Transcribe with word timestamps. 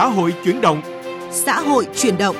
xã 0.00 0.06
hội 0.06 0.34
chuyển 0.44 0.60
động. 0.60 0.82
Xã 1.30 1.60
hội 1.60 1.86
chuyển 1.96 2.18
động. 2.18 2.36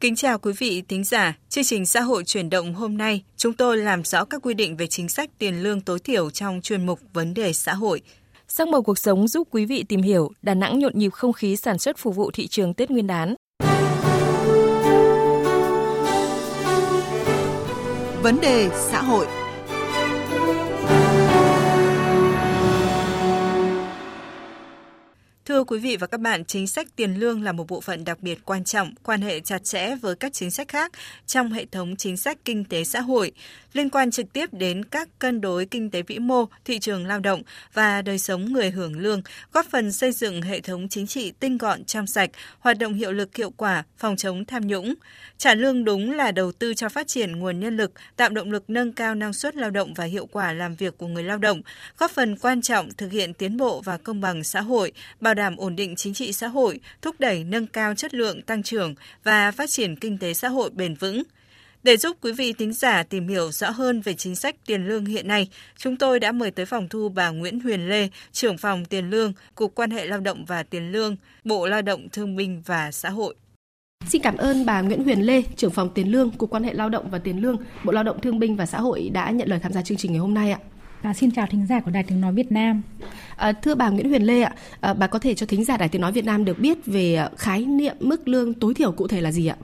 Kính 0.00 0.16
chào 0.16 0.38
quý 0.38 0.52
vị 0.58 0.82
thính 0.88 1.04
giả. 1.04 1.36
Chương 1.48 1.64
trình 1.64 1.86
xã 1.86 2.00
hội 2.00 2.24
chuyển 2.24 2.50
động 2.50 2.74
hôm 2.74 2.96
nay, 2.96 3.22
chúng 3.36 3.52
tôi 3.52 3.76
làm 3.76 4.04
rõ 4.04 4.24
các 4.24 4.42
quy 4.42 4.54
định 4.54 4.76
về 4.76 4.86
chính 4.86 5.08
sách 5.08 5.30
tiền 5.38 5.62
lương 5.62 5.80
tối 5.80 5.98
thiểu 5.98 6.30
trong 6.30 6.60
chuyên 6.62 6.86
mục 6.86 7.00
vấn 7.12 7.34
đề 7.34 7.52
xã 7.52 7.74
hội. 7.74 8.00
Sắc 8.48 8.68
màu 8.68 8.82
cuộc 8.82 8.98
sống 8.98 9.28
giúp 9.28 9.48
quý 9.50 9.64
vị 9.64 9.84
tìm 9.88 10.02
hiểu 10.02 10.30
Đà 10.42 10.54
Nẵng 10.54 10.78
nhộn 10.78 10.92
nhịp 10.94 11.10
không 11.12 11.32
khí 11.32 11.56
sản 11.56 11.78
xuất 11.78 11.98
phục 11.98 12.16
vụ 12.16 12.30
thị 12.30 12.46
trường 12.46 12.74
Tết 12.74 12.90
Nguyên 12.90 13.06
đán. 13.06 13.34
Vấn 18.22 18.40
đề 18.40 18.70
xã 18.90 19.02
hội 19.02 19.26
Thưa 25.48 25.64
quý 25.64 25.78
vị 25.78 25.96
và 25.96 26.06
các 26.06 26.20
bạn, 26.20 26.44
chính 26.44 26.66
sách 26.66 26.86
tiền 26.96 27.14
lương 27.14 27.42
là 27.42 27.52
một 27.52 27.66
bộ 27.68 27.80
phận 27.80 28.04
đặc 28.04 28.18
biệt 28.22 28.38
quan 28.44 28.64
trọng, 28.64 28.94
quan 29.02 29.22
hệ 29.22 29.40
chặt 29.40 29.64
chẽ 29.64 29.96
với 29.96 30.14
các 30.14 30.32
chính 30.32 30.50
sách 30.50 30.68
khác 30.68 30.92
trong 31.26 31.52
hệ 31.52 31.64
thống 31.64 31.96
chính 31.96 32.16
sách 32.16 32.38
kinh 32.44 32.64
tế 32.64 32.84
xã 32.84 33.00
hội, 33.00 33.32
liên 33.72 33.90
quan 33.90 34.10
trực 34.10 34.32
tiếp 34.32 34.54
đến 34.54 34.84
các 34.84 35.08
cân 35.18 35.40
đối 35.40 35.66
kinh 35.66 35.90
tế 35.90 36.02
vĩ 36.02 36.18
mô, 36.18 36.44
thị 36.64 36.78
trường 36.78 37.06
lao 37.06 37.20
động 37.20 37.42
và 37.72 38.02
đời 38.02 38.18
sống 38.18 38.52
người 38.52 38.70
hưởng 38.70 38.98
lương, 38.98 39.22
góp 39.52 39.66
phần 39.70 39.92
xây 39.92 40.12
dựng 40.12 40.42
hệ 40.42 40.60
thống 40.60 40.88
chính 40.88 41.06
trị 41.06 41.32
tinh 41.40 41.58
gọn 41.58 41.84
trong 41.84 42.06
sạch, 42.06 42.30
hoạt 42.58 42.78
động 42.78 42.94
hiệu 42.94 43.12
lực 43.12 43.36
hiệu 43.36 43.50
quả, 43.50 43.84
phòng 43.96 44.16
chống 44.16 44.44
tham 44.44 44.66
nhũng. 44.66 44.94
Trả 45.38 45.54
lương 45.54 45.84
đúng 45.84 46.10
là 46.12 46.32
đầu 46.32 46.52
tư 46.52 46.74
cho 46.74 46.88
phát 46.88 47.08
triển 47.08 47.38
nguồn 47.38 47.60
nhân 47.60 47.76
lực, 47.76 47.92
tạo 48.16 48.28
động 48.28 48.50
lực 48.50 48.70
nâng 48.70 48.92
cao 48.92 49.14
năng 49.14 49.32
suất 49.32 49.56
lao 49.56 49.70
động 49.70 49.94
và 49.94 50.04
hiệu 50.04 50.26
quả 50.26 50.52
làm 50.52 50.74
việc 50.74 50.98
của 50.98 51.06
người 51.06 51.24
lao 51.24 51.38
động, 51.38 51.62
góp 51.98 52.10
phần 52.10 52.36
quan 52.36 52.62
trọng 52.62 52.92
thực 52.92 53.12
hiện 53.12 53.34
tiến 53.34 53.56
bộ 53.56 53.80
và 53.80 53.96
công 53.96 54.20
bằng 54.20 54.44
xã 54.44 54.60
hội, 54.60 54.92
bảo 55.20 55.33
đảm 55.34 55.56
ổn 55.56 55.76
định 55.76 55.96
chính 55.96 56.14
trị 56.14 56.32
xã 56.32 56.48
hội, 56.48 56.80
thúc 57.02 57.14
đẩy 57.18 57.44
nâng 57.44 57.66
cao 57.66 57.94
chất 57.94 58.14
lượng 58.14 58.42
tăng 58.42 58.62
trưởng 58.62 58.94
và 59.24 59.50
phát 59.50 59.70
triển 59.70 59.96
kinh 59.96 60.18
tế 60.18 60.34
xã 60.34 60.48
hội 60.48 60.70
bền 60.70 60.94
vững. 60.94 61.22
Để 61.82 61.96
giúp 61.96 62.16
quý 62.20 62.32
vị 62.32 62.52
thính 62.52 62.72
giả 62.72 63.02
tìm 63.02 63.28
hiểu 63.28 63.52
rõ 63.52 63.70
hơn 63.70 64.00
về 64.00 64.14
chính 64.14 64.36
sách 64.36 64.56
tiền 64.66 64.86
lương 64.88 65.04
hiện 65.04 65.28
nay, 65.28 65.48
chúng 65.76 65.96
tôi 65.96 66.20
đã 66.20 66.32
mời 66.32 66.50
tới 66.50 66.66
phòng 66.66 66.88
thu 66.88 67.08
bà 67.08 67.30
Nguyễn 67.30 67.60
Huyền 67.60 67.88
Lê, 67.88 68.08
trưởng 68.32 68.58
phòng 68.58 68.84
tiền 68.84 69.10
lương, 69.10 69.32
Cục 69.54 69.74
Quan 69.74 69.90
hệ 69.90 70.06
Lao 70.06 70.20
động 70.20 70.44
và 70.44 70.62
Tiền 70.62 70.92
lương, 70.92 71.16
Bộ 71.44 71.66
Lao 71.66 71.82
động 71.82 72.08
Thương 72.08 72.36
binh 72.36 72.62
và 72.66 72.92
Xã 72.92 73.10
hội. 73.10 73.34
Xin 74.08 74.22
cảm 74.22 74.36
ơn 74.36 74.66
bà 74.66 74.80
Nguyễn 74.80 75.04
Huyền 75.04 75.20
Lê, 75.20 75.42
trưởng 75.56 75.70
phòng 75.70 75.90
tiền 75.94 76.08
lương, 76.08 76.30
Cục 76.30 76.50
Quan 76.50 76.64
hệ 76.64 76.74
Lao 76.74 76.88
động 76.88 77.10
và 77.10 77.18
Tiền 77.18 77.42
lương, 77.42 77.56
Bộ 77.84 77.92
Lao 77.92 78.04
động 78.04 78.20
Thương 78.20 78.38
binh 78.38 78.56
và 78.56 78.66
Xã 78.66 78.80
hội 78.80 79.10
đã 79.12 79.30
nhận 79.30 79.48
lời 79.48 79.58
tham 79.62 79.72
gia 79.72 79.82
chương 79.82 79.98
trình 79.98 80.12
ngày 80.12 80.20
hôm 80.20 80.34
nay 80.34 80.50
ạ. 80.50 80.58
À, 81.04 81.14
xin 81.14 81.30
chào 81.30 81.46
thính 81.46 81.66
giả 81.66 81.80
của 81.80 81.90
Đài 81.90 82.02
Tiếng 82.02 82.20
Nói 82.20 82.32
Việt 82.32 82.52
Nam. 82.52 82.82
À, 83.36 83.52
thưa 83.52 83.74
bà 83.74 83.90
Nguyễn 83.90 84.08
Huyền 84.08 84.22
Lê 84.22 84.42
ạ, 84.42 84.54
à, 84.80 84.94
bà 84.94 85.06
có 85.06 85.18
thể 85.18 85.34
cho 85.34 85.46
thính 85.46 85.64
giả 85.64 85.76
Đài 85.76 85.88
Tiếng 85.88 86.02
Nói 86.02 86.12
Việt 86.12 86.24
Nam 86.24 86.44
được 86.44 86.58
biết 86.58 86.86
về 86.86 87.14
à, 87.14 87.30
khái 87.36 87.64
niệm 87.64 87.96
mức 88.00 88.28
lương 88.28 88.54
tối 88.54 88.74
thiểu 88.74 88.92
cụ 88.92 89.08
thể 89.08 89.20
là 89.20 89.32
gì 89.32 89.46
ạ? 89.46 89.56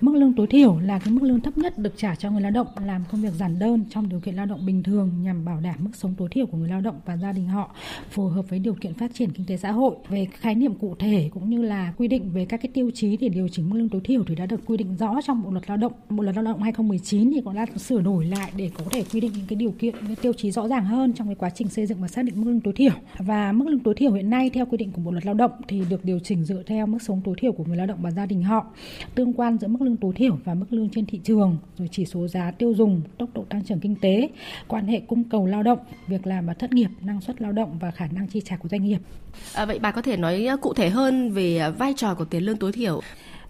Mức 0.00 0.14
lương 0.14 0.32
tối 0.32 0.46
thiểu 0.46 0.78
là 0.78 0.98
cái 0.98 1.14
mức 1.14 1.22
lương 1.22 1.40
thấp 1.40 1.58
nhất 1.58 1.78
được 1.78 1.92
trả 1.96 2.14
cho 2.14 2.30
người 2.30 2.40
lao 2.40 2.50
động, 2.50 2.66
làm 2.84 3.04
công 3.12 3.22
việc 3.22 3.32
giản 3.32 3.58
đơn 3.58 3.84
trong 3.90 4.08
điều 4.08 4.20
kiện 4.20 4.34
lao 4.34 4.46
động 4.46 4.66
bình 4.66 4.82
thường 4.82 5.10
nhằm 5.22 5.44
bảo 5.44 5.60
đảm 5.60 5.74
mức 5.78 5.90
sống 5.94 6.14
tối 6.18 6.28
thiểu 6.30 6.46
của 6.46 6.58
người 6.58 6.68
lao 6.68 6.80
động 6.80 6.94
và 7.06 7.16
gia 7.16 7.32
đình 7.32 7.46
họ, 7.46 7.74
phù 8.10 8.28
hợp 8.28 8.42
với 8.48 8.58
điều 8.58 8.74
kiện 8.74 8.94
phát 8.94 9.14
triển 9.14 9.30
kinh 9.30 9.46
tế 9.46 9.56
xã 9.56 9.72
hội. 9.72 9.96
Về 10.08 10.26
khái 10.32 10.54
niệm 10.54 10.74
cụ 10.74 10.94
thể 10.98 11.30
cũng 11.32 11.50
như 11.50 11.62
là 11.62 11.92
quy 11.96 12.08
định 12.08 12.30
về 12.30 12.44
các 12.44 12.56
cái 12.62 12.70
tiêu 12.74 12.90
chí 12.94 13.16
để 13.16 13.28
điều 13.28 13.48
chỉnh 13.48 13.70
mức 13.70 13.76
lương 13.78 13.88
tối 13.88 14.00
thiểu 14.04 14.24
thì 14.26 14.34
đã 14.34 14.46
được 14.46 14.60
quy 14.66 14.76
định 14.76 14.96
rõ 14.96 15.20
trong 15.26 15.42
Bộ 15.42 15.50
luật 15.50 15.68
Lao 15.68 15.76
động. 15.76 15.92
Bộ 16.10 16.22
luật 16.22 16.36
Lao 16.36 16.44
động 16.44 16.62
2019 16.62 17.30
thì 17.34 17.40
cũng 17.40 17.54
đã 17.54 17.66
sửa 17.76 18.00
đổi 18.00 18.24
lại 18.24 18.52
để 18.56 18.70
có 18.78 18.84
thể 18.90 19.04
quy 19.12 19.20
định 19.20 19.32
những 19.32 19.46
cái 19.48 19.56
điều 19.56 19.70
kiện, 19.70 19.94
những 19.94 20.06
cái 20.06 20.16
tiêu 20.16 20.32
chí 20.32 20.50
rõ 20.50 20.68
ràng 20.68 20.84
hơn 20.84 21.12
trong 21.12 21.26
cái 21.26 21.34
quá 21.34 21.50
trình 21.50 21.68
xây 21.68 21.86
dựng 21.86 21.98
và 22.00 22.08
xác 22.08 22.22
định 22.24 22.34
mức 22.36 22.50
lương 22.50 22.60
tối 22.60 22.74
thiểu. 22.76 22.92
Và 23.18 23.52
mức 23.52 23.68
lương 23.68 23.80
tối 23.80 23.94
thiểu 23.94 24.12
hiện 24.12 24.30
nay 24.30 24.50
theo 24.50 24.66
quy 24.66 24.76
định 24.76 24.92
của 24.92 25.02
Bộ 25.02 25.10
luật 25.10 25.26
Lao 25.26 25.34
động 25.34 25.52
thì 25.68 25.82
được 25.90 26.04
điều 26.04 26.18
chỉnh 26.18 26.44
dựa 26.44 26.62
theo 26.66 26.86
mức 26.86 27.02
sống 27.02 27.20
tối 27.24 27.34
thiểu 27.38 27.52
của 27.52 27.64
người 27.64 27.76
lao 27.76 27.86
động 27.86 27.98
và 28.02 28.10
gia 28.10 28.26
đình 28.26 28.42
họ. 28.42 28.66
Tương 29.14 29.32
quan 29.32 29.58
giữa 29.58 29.68
mức 29.68 29.85
lương 29.86 29.96
tối 29.96 30.12
thiểu 30.16 30.38
và 30.44 30.54
mức 30.54 30.66
lương 30.70 30.88
trên 30.90 31.06
thị 31.06 31.20
trường, 31.24 31.56
rồi 31.78 31.88
chỉ 31.92 32.04
số 32.04 32.28
giá 32.28 32.50
tiêu 32.50 32.74
dùng, 32.76 33.02
tốc 33.18 33.28
độ 33.34 33.44
tăng 33.48 33.64
trưởng 33.64 33.80
kinh 33.80 33.96
tế, 33.96 34.28
quan 34.68 34.86
hệ 34.86 35.00
cung 35.00 35.24
cầu 35.24 35.46
lao 35.46 35.62
động, 35.62 35.78
việc 36.06 36.26
làm 36.26 36.46
và 36.46 36.54
thất 36.54 36.72
nghiệp, 36.72 36.88
năng 37.00 37.20
suất 37.20 37.42
lao 37.42 37.52
động 37.52 37.78
và 37.80 37.90
khả 37.90 38.06
năng 38.06 38.28
chi 38.28 38.40
trả 38.44 38.56
của 38.56 38.68
doanh 38.68 38.84
nghiệp. 38.84 38.98
À, 39.54 39.64
vậy 39.64 39.78
bà 39.78 39.90
có 39.90 40.02
thể 40.02 40.16
nói 40.16 40.46
cụ 40.62 40.74
thể 40.74 40.88
hơn 40.88 41.30
về 41.30 41.70
vai 41.78 41.94
trò 41.96 42.14
của 42.14 42.24
tiền 42.24 42.42
lương 42.42 42.56
tối 42.56 42.72
thiểu? 42.72 43.00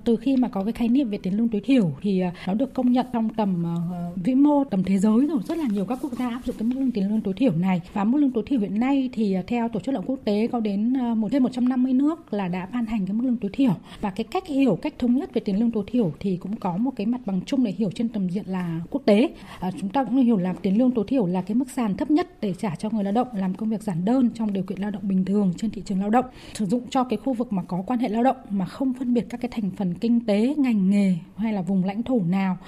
Từ 0.07 0.17
khi 0.17 0.37
mà 0.37 0.49
có 0.49 0.65
cái 0.65 0.73
khái 0.73 0.89
niệm 0.89 1.11
về 1.11 1.19
tiền 1.19 1.37
lương 1.37 1.49
tối 1.49 1.61
thiểu 1.65 1.93
thì 2.03 2.21
à, 2.21 2.33
nó 2.47 2.55
được 2.55 2.75
công 2.75 2.93
nhận 2.93 3.07
trong 3.13 3.29
tầm 3.29 3.65
uh, 3.75 4.25
vĩ 4.25 4.35
mô 4.35 4.65
tầm 4.65 4.85
thế 4.85 4.99
giới 4.99 5.27
rồi. 5.27 5.39
Rất 5.49 5.59
là 5.59 5.65
nhiều 5.73 5.85
các 5.85 5.99
quốc 6.03 6.13
gia 6.19 6.29
áp 6.29 6.41
dụng 6.45 6.57
cái 6.59 6.69
mức 6.69 6.75
lương 6.81 6.91
tiền 6.91 7.09
lương 7.09 7.21
tối 7.21 7.35
thiểu 7.37 7.53
này. 7.53 7.81
Và 7.93 8.05
mức 8.05 8.19
lương 8.19 8.31
tối 8.31 8.45
thiểu 8.47 8.61
hiện 8.61 8.81
nay 8.81 9.11
thì 9.13 9.37
uh, 9.39 9.47
theo 9.47 9.69
tổ 9.69 9.81
chức 9.81 9.95
lao 9.95 10.03
động 10.03 10.11
quốc 10.11 10.21
tế 10.25 10.49
có 10.53 10.61
đến 10.61 10.95
uh, 11.13 11.17
một 11.17 11.29
trên 11.33 11.43
150 11.43 11.93
nước 11.93 12.33
là 12.33 12.49
đã 12.49 12.69
ban 12.73 12.87
hành 12.87 13.07
cái 13.07 13.15
mức 13.15 13.25
lương 13.25 13.37
tối 13.37 13.51
thiểu. 13.55 13.73
Và 14.01 14.11
cái 14.11 14.25
cách 14.25 14.47
hiểu 14.47 14.79
cách 14.83 14.95
thống 14.99 15.17
nhất 15.17 15.35
về 15.35 15.41
tiền 15.41 15.61
lương 15.61 15.71
tối 15.71 15.85
thiểu 15.87 16.13
thì 16.21 16.37
cũng 16.37 16.57
có 16.57 16.77
một 16.77 16.91
cái 16.97 17.07
mặt 17.07 17.21
bằng 17.27 17.41
chung 17.47 17.65
để 17.65 17.71
hiểu 17.71 17.91
trên 17.95 18.09
tầm 18.09 18.29
diện 18.29 18.45
là 18.47 18.81
quốc 18.91 19.03
tế. 19.05 19.31
Uh, 19.69 19.75
chúng 19.81 19.91
ta 19.91 20.05
cũng 20.05 20.17
hiểu 20.17 20.37
là 20.37 20.55
tiền 20.63 20.79
lương 20.79 20.91
tối 20.91 21.05
thiểu 21.09 21.27
là 21.27 21.43
cái 21.43 21.55
mức 21.55 21.71
sàn 21.71 21.97
thấp 21.97 22.11
nhất 22.11 22.41
để 22.41 22.55
trả 22.59 22.77
cho 22.77 22.91
người 22.91 23.05
lao 23.05 23.13
động 23.13 23.29
làm 23.33 23.55
công 23.55 23.71
việc 23.71 23.83
giản 23.83 24.05
đơn 24.05 24.31
trong 24.35 24.53
điều 24.53 24.63
kiện 24.63 24.79
lao 24.79 24.91
động 24.91 25.09
bình 25.09 25.25
thường 25.25 25.53
trên 25.57 25.71
thị 25.71 25.83
trường 25.85 26.01
lao 26.01 26.11
động. 26.11 26.25
Sử 26.55 26.67
dụng 26.67 26.83
cho 26.91 27.05
cái 27.05 27.17
khu 27.17 27.33
vực 27.33 27.53
mà 27.53 27.63
có 27.63 27.83
quan 27.87 27.99
hệ 27.99 28.09
lao 28.09 28.23
động 28.23 28.37
mà 28.51 28.67
không 28.67 28.93
phân 28.95 29.15
biệt 29.15 29.27
các 29.31 29.41
cái 29.41 29.51
thành 29.55 29.71
phần 29.71 29.96
kinh 30.01 30.27
tế, 30.27 30.55
ngành 30.59 30.91
nghề 30.91 31.17
hay 31.37 31.53
là 31.53 31.63
vùng 31.63 31.85
lãnh 31.85 32.03
thổ 32.03 32.21
nào 32.21 32.59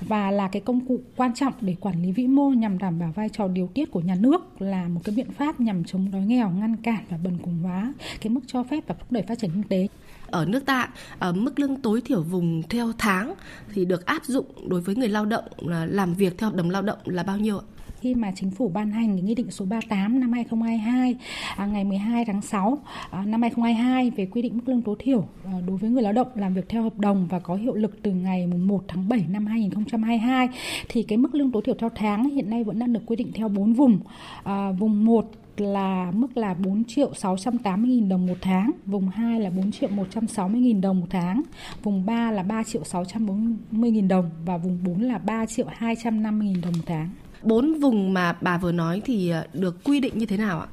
và 0.00 0.30
là 0.30 0.48
cái 0.48 0.62
công 0.62 0.86
cụ 0.86 1.00
quan 1.16 1.34
trọng 1.34 1.52
để 1.60 1.76
quản 1.80 2.02
lý 2.02 2.12
vĩ 2.12 2.26
mô 2.26 2.50
nhằm 2.50 2.78
đảm 2.78 2.98
bảo 2.98 3.12
vai 3.12 3.28
trò 3.28 3.48
điều 3.48 3.70
tiết 3.74 3.90
của 3.90 4.00
nhà 4.00 4.14
nước 4.14 4.62
là 4.62 4.88
một 4.88 5.00
cái 5.04 5.14
biện 5.14 5.30
pháp 5.30 5.60
nhằm 5.60 5.84
chống 5.84 6.10
đói 6.10 6.22
nghèo, 6.22 6.50
ngăn 6.50 6.76
cản 6.76 7.04
và 7.08 7.16
bần 7.24 7.38
cùng 7.42 7.58
hóa 7.62 7.94
cái 8.20 8.30
mức 8.30 8.40
cho 8.46 8.62
phép 8.62 8.84
và 8.86 8.94
thúc 8.98 9.12
đẩy 9.12 9.22
phát 9.22 9.38
triển 9.38 9.50
kinh 9.50 9.68
tế 9.68 9.88
ở 10.30 10.44
nước 10.44 10.66
ta 10.66 10.88
ở 11.18 11.32
mức 11.32 11.58
lương 11.58 11.76
tối 11.76 12.00
thiểu 12.04 12.22
vùng 12.22 12.62
theo 12.68 12.92
tháng 12.98 13.34
thì 13.74 13.84
được 13.84 14.06
áp 14.06 14.24
dụng 14.24 14.46
đối 14.68 14.80
với 14.80 14.96
người 14.96 15.08
lao 15.08 15.26
động 15.26 15.44
làm 15.86 16.14
việc 16.14 16.38
theo 16.38 16.50
hợp 16.50 16.56
đồng 16.56 16.70
lao 16.70 16.82
động 16.82 16.98
là 17.04 17.22
bao 17.22 17.38
nhiêu 17.38 17.58
ạ? 17.58 17.64
Khi 18.00 18.14
mà 18.14 18.32
chính 18.34 18.50
phủ 18.50 18.68
ban 18.68 18.90
hành 18.90 19.16
cái 19.16 19.22
nghị 19.22 19.34
định 19.34 19.50
số 19.50 19.64
38 19.64 20.20
năm 20.20 20.32
2022 20.32 21.16
à, 21.56 21.66
ngày 21.66 21.84
12 21.84 22.24
tháng 22.24 22.42
6 22.42 22.78
à, 23.10 23.24
năm 23.26 23.42
2022 23.42 24.10
về 24.10 24.26
quy 24.26 24.42
định 24.42 24.56
mức 24.56 24.68
lương 24.68 24.82
tối 24.82 24.96
thiểu 24.98 25.24
à, 25.44 25.52
đối 25.66 25.76
với 25.76 25.90
người 25.90 26.02
lao 26.02 26.12
động 26.12 26.28
làm 26.34 26.54
việc 26.54 26.68
theo 26.68 26.82
hợp 26.82 26.98
đồng 26.98 27.26
và 27.30 27.38
có 27.38 27.54
hiệu 27.54 27.74
lực 27.74 28.02
từ 28.02 28.10
ngày 28.10 28.46
1 28.46 28.84
tháng 28.88 29.08
7 29.08 29.24
năm 29.28 29.46
2022 29.46 30.48
thì 30.88 31.02
cái 31.02 31.18
mức 31.18 31.34
lương 31.34 31.52
tối 31.52 31.62
thiểu 31.64 31.74
theo 31.78 31.90
tháng 31.94 32.30
hiện 32.30 32.50
nay 32.50 32.64
vẫn 32.64 32.78
đang 32.78 32.92
được 32.92 33.00
quy 33.06 33.16
định 33.16 33.32
theo 33.34 33.48
4 33.48 33.72
vùng. 33.72 33.98
À, 34.44 34.70
vùng 34.70 35.04
1 35.04 35.30
là 35.60 36.10
mức 36.14 36.36
là 36.36 36.54
4 36.54 36.84
triệu 36.84 37.14
680 37.14 37.90
nghìn 37.90 38.08
đồng 38.08 38.26
một 38.26 38.38
tháng, 38.40 38.70
vùng 38.86 39.08
2 39.08 39.40
là 39.40 39.50
4 39.50 39.72
triệu 39.72 39.88
160 39.88 40.60
nghìn 40.60 40.80
đồng 40.80 41.00
một 41.00 41.06
tháng, 41.10 41.42
vùng 41.82 42.06
3 42.06 42.30
là 42.30 42.42
3 42.42 42.62
triệu 42.62 42.84
640 42.84 43.90
nghìn 43.90 44.08
đồng 44.08 44.30
và 44.44 44.56
vùng 44.56 44.78
4 44.84 45.02
là 45.02 45.18
3 45.18 45.46
triệu 45.46 45.66
250 45.68 46.48
nghìn 46.48 46.60
đồng 46.60 46.72
một 46.72 46.84
tháng. 46.86 47.08
Bốn 47.42 47.80
vùng 47.80 48.14
mà 48.14 48.32
bà 48.40 48.58
vừa 48.58 48.72
nói 48.72 49.02
thì 49.04 49.30
ờ, 49.30 49.46
được 49.52 49.84
quy 49.84 50.00
định 50.00 50.18
như 50.18 50.26
thế 50.26 50.36
nào 50.36 50.60
ạ? 50.60 50.66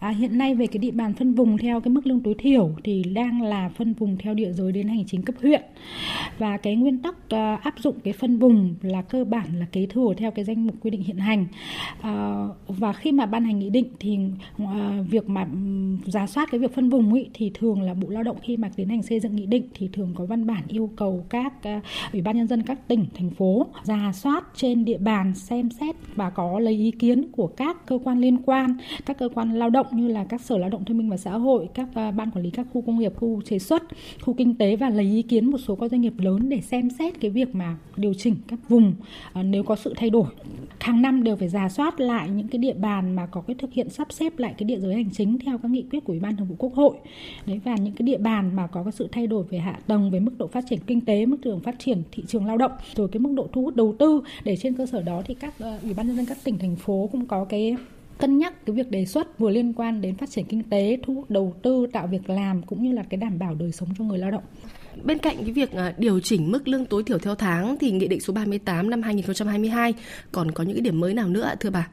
À, 0.00 0.08
hiện 0.08 0.38
nay 0.38 0.54
về 0.54 0.66
cái 0.66 0.78
địa 0.78 0.90
bàn 0.90 1.14
phân 1.14 1.34
vùng 1.34 1.58
theo 1.58 1.80
cái 1.80 1.90
mức 1.90 2.06
lương 2.06 2.20
tối 2.20 2.34
thiểu 2.38 2.70
thì 2.84 3.02
đang 3.02 3.42
là 3.42 3.68
phân 3.68 3.94
vùng 3.94 4.16
theo 4.16 4.34
địa 4.34 4.52
giới 4.52 4.72
đến 4.72 4.88
hành 4.88 5.04
chính 5.06 5.22
cấp 5.22 5.34
huyện. 5.42 5.62
Và 6.38 6.56
cái 6.56 6.76
nguyên 6.76 6.98
tắc 6.98 7.14
uh, 7.16 7.62
áp 7.62 7.74
dụng 7.78 7.96
cái 8.04 8.12
phân 8.12 8.38
vùng 8.38 8.74
là 8.82 9.02
cơ 9.02 9.24
bản 9.24 9.58
là 9.58 9.66
kế 9.72 9.86
thừa 9.86 10.14
theo 10.16 10.30
cái 10.30 10.44
danh 10.44 10.66
mục 10.66 10.76
quy 10.80 10.90
định 10.90 11.02
hiện 11.02 11.16
hành. 11.16 11.46
Uh, 11.98 12.78
và 12.78 12.92
khi 12.92 13.12
mà 13.12 13.26
ban 13.26 13.44
hành 13.44 13.58
nghị 13.58 13.70
định 13.70 13.88
thì 14.00 14.18
uh, 14.62 14.68
việc 15.10 15.28
mà 15.28 15.46
giả 16.06 16.26
soát 16.26 16.48
cái 16.50 16.60
việc 16.60 16.74
phân 16.74 16.88
vùng 16.88 17.14
ý, 17.14 17.26
thì 17.34 17.50
thường 17.54 17.82
là 17.82 17.94
bộ 17.94 18.08
lao 18.08 18.22
động 18.22 18.36
khi 18.42 18.56
mà 18.56 18.70
tiến 18.76 18.88
hành 18.88 19.02
xây 19.02 19.20
dựng 19.20 19.36
nghị 19.36 19.46
định 19.46 19.68
thì 19.74 19.88
thường 19.92 20.12
có 20.14 20.26
văn 20.26 20.46
bản 20.46 20.62
yêu 20.68 20.90
cầu 20.96 21.24
các 21.28 21.52
uh, 21.76 21.82
ủy 22.12 22.22
ban 22.22 22.36
nhân 22.36 22.48
dân 22.48 22.62
các 22.62 22.88
tỉnh 22.88 23.04
thành 23.14 23.30
phố 23.30 23.66
giả 23.82 24.12
soát 24.14 24.44
trên 24.54 24.84
địa 24.84 24.98
bàn 24.98 25.34
xem 25.34 25.70
xét 25.70 25.96
và 26.14 26.30
có 26.30 26.58
lấy 26.58 26.74
ý 26.74 26.90
kiến 26.90 27.24
của 27.32 27.46
các 27.46 27.86
cơ 27.86 27.98
quan 28.04 28.18
liên 28.18 28.38
quan 28.42 28.76
các 29.06 29.18
cơ 29.18 29.28
quan 29.34 29.54
lao 29.54 29.70
động 29.70 29.87
như 29.92 30.08
là 30.08 30.24
các 30.24 30.40
sở 30.40 30.58
lao 30.58 30.70
động 30.70 30.84
thương 30.84 30.98
minh 30.98 31.10
và 31.10 31.16
xã 31.16 31.30
hội, 31.30 31.68
các 31.74 31.88
à, 31.94 32.10
ban 32.10 32.30
quản 32.30 32.44
lý 32.44 32.50
các 32.50 32.66
khu 32.72 32.80
công 32.80 32.98
nghiệp, 32.98 33.12
khu 33.16 33.42
chế 33.42 33.58
xuất, 33.58 33.82
khu 34.20 34.34
kinh 34.34 34.54
tế 34.54 34.76
và 34.76 34.90
lấy 34.90 35.04
ý 35.04 35.22
kiến 35.22 35.50
một 35.50 35.58
số 35.58 35.76
các 35.76 35.90
doanh 35.90 36.00
nghiệp 36.00 36.14
lớn 36.18 36.48
để 36.48 36.60
xem 36.60 36.90
xét 36.90 37.20
cái 37.20 37.30
việc 37.30 37.54
mà 37.54 37.76
điều 37.96 38.14
chỉnh 38.14 38.36
các 38.48 38.58
vùng 38.68 38.94
à, 39.32 39.42
nếu 39.42 39.62
có 39.62 39.76
sự 39.76 39.94
thay 39.96 40.10
đổi. 40.10 40.26
Hàng 40.80 41.02
năm 41.02 41.22
đều 41.22 41.36
phải 41.36 41.48
giả 41.48 41.68
soát 41.68 42.00
lại 42.00 42.30
những 42.30 42.48
cái 42.48 42.58
địa 42.58 42.74
bàn 42.74 43.16
mà 43.16 43.26
có 43.26 43.40
cái 43.40 43.56
thực 43.58 43.72
hiện 43.72 43.88
sắp 43.88 44.12
xếp 44.12 44.38
lại 44.38 44.54
cái 44.58 44.64
địa 44.64 44.78
giới 44.80 44.94
hành 44.94 45.10
chính 45.10 45.38
theo 45.38 45.58
các 45.58 45.70
nghị 45.70 45.82
quyết 45.90 46.04
của 46.04 46.12
ủy 46.12 46.20
ban 46.20 46.36
thường 46.36 46.46
vụ 46.46 46.54
quốc 46.58 46.74
hội. 46.74 46.96
Đấy, 47.46 47.60
và 47.64 47.76
những 47.76 47.94
cái 47.94 48.06
địa 48.06 48.18
bàn 48.18 48.56
mà 48.56 48.66
có 48.66 48.82
cái 48.82 48.92
sự 48.92 49.08
thay 49.12 49.26
đổi 49.26 49.44
về 49.50 49.58
hạ 49.58 49.78
tầng, 49.86 50.10
về 50.10 50.20
mức 50.20 50.32
độ 50.38 50.46
phát 50.46 50.64
triển 50.70 50.78
kinh 50.86 51.00
tế, 51.00 51.26
mức 51.26 51.36
độ 51.42 51.58
phát 51.58 51.78
triển 51.78 52.02
thị 52.12 52.24
trường 52.26 52.46
lao 52.46 52.56
động, 52.56 52.72
rồi 52.94 53.08
cái 53.08 53.20
mức 53.20 53.32
độ 53.34 53.48
thu 53.52 53.62
hút 53.62 53.76
đầu 53.76 53.94
tư, 53.98 54.20
để 54.44 54.56
trên 54.56 54.74
cơ 54.74 54.86
sở 54.86 55.02
đó 55.02 55.22
thì 55.26 55.34
các 55.34 55.54
à, 55.58 55.78
ủy 55.82 55.94
ban 55.94 56.06
nhân 56.06 56.16
dân 56.16 56.26
các 56.26 56.38
tỉnh, 56.44 56.58
thành 56.58 56.76
phố 56.76 57.08
cũng 57.12 57.26
có 57.26 57.44
cái 57.44 57.76
cân 58.18 58.38
nhắc 58.38 58.66
cái 58.66 58.76
việc 58.76 58.90
đề 58.90 59.04
xuất 59.04 59.38
vừa 59.38 59.50
liên 59.50 59.72
quan 59.72 60.00
đến 60.00 60.16
phát 60.16 60.30
triển 60.30 60.44
kinh 60.44 60.62
tế, 60.62 60.98
thu 61.02 61.14
hút 61.14 61.30
đầu 61.30 61.54
tư, 61.62 61.86
tạo 61.92 62.06
việc 62.06 62.30
làm 62.30 62.62
cũng 62.62 62.82
như 62.82 62.92
là 62.92 63.02
cái 63.02 63.18
đảm 63.18 63.38
bảo 63.38 63.54
đời 63.54 63.72
sống 63.72 63.88
cho 63.98 64.04
người 64.04 64.18
lao 64.18 64.30
động. 64.30 64.42
Bên 65.04 65.18
cạnh 65.18 65.36
cái 65.40 65.52
việc 65.52 65.72
à, 65.72 65.94
điều 65.98 66.20
chỉnh 66.20 66.52
mức 66.52 66.68
lương 66.68 66.86
tối 66.86 67.02
thiểu 67.02 67.18
theo 67.18 67.34
tháng 67.34 67.76
thì 67.78 67.90
Nghị 67.90 68.08
định 68.08 68.20
số 68.20 68.32
38 68.32 68.90
năm 68.90 69.02
2022 69.02 69.94
còn 70.32 70.50
có 70.50 70.64
những 70.64 70.76
cái 70.76 70.82
điểm 70.82 71.00
mới 71.00 71.14
nào 71.14 71.28
nữa 71.28 71.54
thưa 71.60 71.70
bà? 71.70 71.88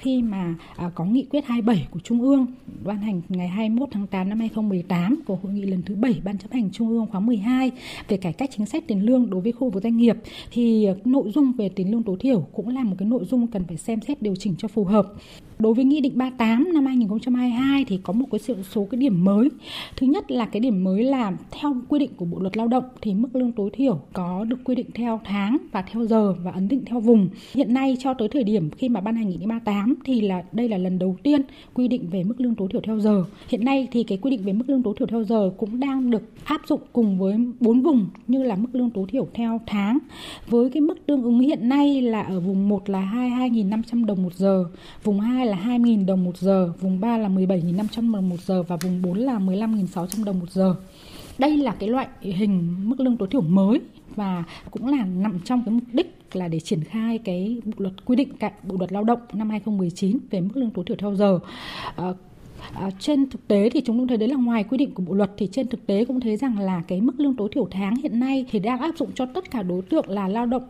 khi 0.00 0.22
mà 0.22 0.54
à, 0.76 0.90
có 0.94 1.04
nghị 1.04 1.26
quyết 1.30 1.46
27 1.46 1.88
của 1.90 2.00
Trung 2.00 2.22
ương 2.22 2.46
ban 2.84 2.98
hành 2.98 3.22
ngày 3.28 3.48
21 3.48 3.88
tháng 3.92 4.06
8 4.06 4.28
năm 4.28 4.40
2018 4.40 5.22
của 5.26 5.36
hội 5.42 5.52
nghị 5.52 5.62
lần 5.62 5.82
thứ 5.82 5.94
7 5.94 6.20
Ban 6.24 6.38
chấp 6.38 6.52
hành 6.52 6.70
Trung 6.72 6.88
ương 6.88 7.06
khóa 7.06 7.20
12 7.20 7.70
về 8.08 8.16
cải 8.16 8.32
cách 8.32 8.50
chính 8.56 8.66
sách 8.66 8.84
tiền 8.86 9.06
lương 9.06 9.30
đối 9.30 9.40
với 9.40 9.52
khu 9.52 9.70
vực 9.70 9.82
doanh 9.82 9.96
nghiệp 9.96 10.16
thì 10.50 10.88
nội 11.04 11.30
dung 11.34 11.52
về 11.52 11.68
tiền 11.68 11.90
lương 11.90 12.02
tối 12.02 12.16
thiểu 12.20 12.40
cũng 12.40 12.68
là 12.68 12.84
một 12.84 12.96
cái 12.98 13.08
nội 13.08 13.24
dung 13.24 13.46
cần 13.46 13.64
phải 13.64 13.76
xem 13.76 14.00
xét 14.00 14.22
điều 14.22 14.34
chỉnh 14.36 14.54
cho 14.58 14.68
phù 14.68 14.84
hợp. 14.84 15.06
Đối 15.58 15.74
với 15.74 15.84
Nghị 15.84 16.00
định 16.00 16.18
38 16.18 16.68
năm 16.74 16.86
2022 16.86 17.84
thì 17.84 17.98
có 18.02 18.12
một 18.12 18.26
cái 18.30 18.40
số 18.70 18.84
cái 18.90 18.98
điểm 18.98 19.24
mới. 19.24 19.48
Thứ 19.96 20.06
nhất 20.06 20.30
là 20.30 20.46
cái 20.46 20.60
điểm 20.60 20.84
mới 20.84 21.04
là 21.04 21.32
theo 21.50 21.76
quy 21.88 21.98
định 21.98 22.10
của 22.16 22.24
Bộ 22.24 22.38
luật 22.38 22.56
Lao 22.56 22.68
động 22.68 22.84
thì 23.02 23.14
mức 23.14 23.28
lương 23.36 23.52
tối 23.52 23.70
thiểu 23.72 24.00
có 24.12 24.44
được 24.44 24.56
quy 24.64 24.74
định 24.74 24.86
theo 24.94 25.20
tháng 25.24 25.56
và 25.72 25.82
theo 25.82 26.06
giờ 26.06 26.32
và 26.32 26.50
ấn 26.50 26.68
định 26.68 26.82
theo 26.86 27.00
vùng. 27.00 27.28
Hiện 27.54 27.74
nay 27.74 27.96
cho 28.00 28.14
tới 28.14 28.28
thời 28.28 28.44
điểm 28.44 28.70
khi 28.70 28.88
mà 28.88 29.00
ban 29.00 29.16
hành 29.16 29.28
Nghị 29.28 29.36
định 29.36 29.48
38 29.48 29.94
thì 30.04 30.20
là 30.20 30.42
đây 30.52 30.68
là 30.68 30.78
lần 30.78 30.98
đầu 30.98 31.16
tiên 31.22 31.42
quy 31.74 31.88
định 31.88 32.08
về 32.10 32.24
mức 32.24 32.40
lương 32.40 32.54
tối 32.54 32.68
thiểu 32.72 32.80
theo 32.84 33.00
giờ. 33.00 33.24
Hiện 33.48 33.64
nay 33.64 33.88
thì 33.92 34.02
cái 34.02 34.18
quy 34.18 34.30
định 34.30 34.42
về 34.44 34.52
mức 34.52 34.64
lương 34.68 34.82
tối 34.82 34.94
thiểu 34.98 35.06
theo 35.06 35.24
giờ 35.24 35.50
cũng 35.56 35.80
đang 35.80 36.10
được 36.10 36.22
áp 36.44 36.60
dụng 36.68 36.80
cùng 36.92 37.18
với 37.18 37.34
bốn 37.60 37.82
vùng 37.82 38.06
như 38.26 38.42
là 38.42 38.56
mức 38.56 38.68
lương 38.72 38.90
tối 38.90 39.06
thiểu 39.08 39.28
theo 39.34 39.60
tháng. 39.66 39.98
Với 40.48 40.70
cái 40.70 40.80
mức 40.80 41.06
tương 41.06 41.22
ứng 41.22 41.38
hiện 41.38 41.68
nay 41.68 42.02
là 42.02 42.22
ở 42.22 42.40
vùng 42.40 42.68
1 42.68 42.88
là 42.88 43.00
22.500 43.00 44.04
đồng 44.04 44.22
một 44.22 44.34
giờ, 44.34 44.64
vùng 45.04 45.20
2 45.20 45.45
là 45.46 45.56
2.000 45.56 46.06
đồng 46.06 46.24
một 46.24 46.38
giờ, 46.38 46.72
vùng 46.80 47.00
3 47.00 47.18
là 47.18 47.28
17.500 47.28 48.12
đồng 48.14 48.28
một 48.28 48.40
giờ 48.40 48.62
và 48.62 48.76
vùng 48.76 49.02
4 49.02 49.18
là 49.18 49.38
15.600 49.38 50.24
đồng 50.24 50.38
một 50.40 50.50
giờ. 50.50 50.74
Đây 51.38 51.56
là 51.56 51.74
cái 51.78 51.88
loại 51.88 52.08
hình 52.20 52.76
mức 52.88 53.00
lương 53.00 53.16
tối 53.16 53.28
thiểu 53.30 53.40
mới 53.40 53.80
và 54.16 54.44
cũng 54.70 54.86
là 54.86 55.04
nằm 55.04 55.40
trong 55.44 55.62
cái 55.64 55.74
mục 55.74 55.84
đích 55.92 56.16
là 56.32 56.48
để 56.48 56.60
triển 56.60 56.84
khai 56.84 57.18
cái 57.18 57.60
bộ 57.64 57.72
luật 57.78 58.04
quy 58.04 58.16
định 58.16 58.28
cạnh 58.38 58.52
bộ 58.62 58.76
luật 58.78 58.92
lao 58.92 59.04
động 59.04 59.20
năm 59.32 59.50
2019 59.50 60.18
về 60.30 60.40
mức 60.40 60.56
lương 60.56 60.70
tối 60.70 60.84
thiểu 60.88 60.96
theo 60.96 61.14
giờ. 61.14 61.38
À, 61.96 62.12
À, 62.74 62.90
trên 62.98 63.30
thực 63.30 63.48
tế 63.48 63.70
thì 63.70 63.80
chúng 63.80 63.98
tôi 63.98 64.08
thấy 64.08 64.16
đấy 64.16 64.28
là 64.28 64.36
ngoài 64.36 64.64
quy 64.64 64.78
định 64.78 64.94
của 64.94 65.02
bộ 65.02 65.14
luật 65.14 65.30
thì 65.36 65.48
trên 65.52 65.68
thực 65.68 65.86
tế 65.86 66.04
cũng 66.04 66.20
thấy 66.20 66.36
rằng 66.36 66.58
là 66.58 66.82
cái 66.88 67.00
mức 67.00 67.20
lương 67.20 67.36
tối 67.36 67.48
thiểu 67.52 67.68
tháng 67.70 67.96
hiện 67.96 68.20
nay 68.20 68.46
thì 68.50 68.58
đang 68.58 68.80
áp 68.80 68.96
dụng 68.98 69.10
cho 69.14 69.26
tất 69.26 69.50
cả 69.50 69.62
đối 69.62 69.82
tượng 69.82 70.08
là 70.08 70.28
lao 70.28 70.46
động 70.46 70.62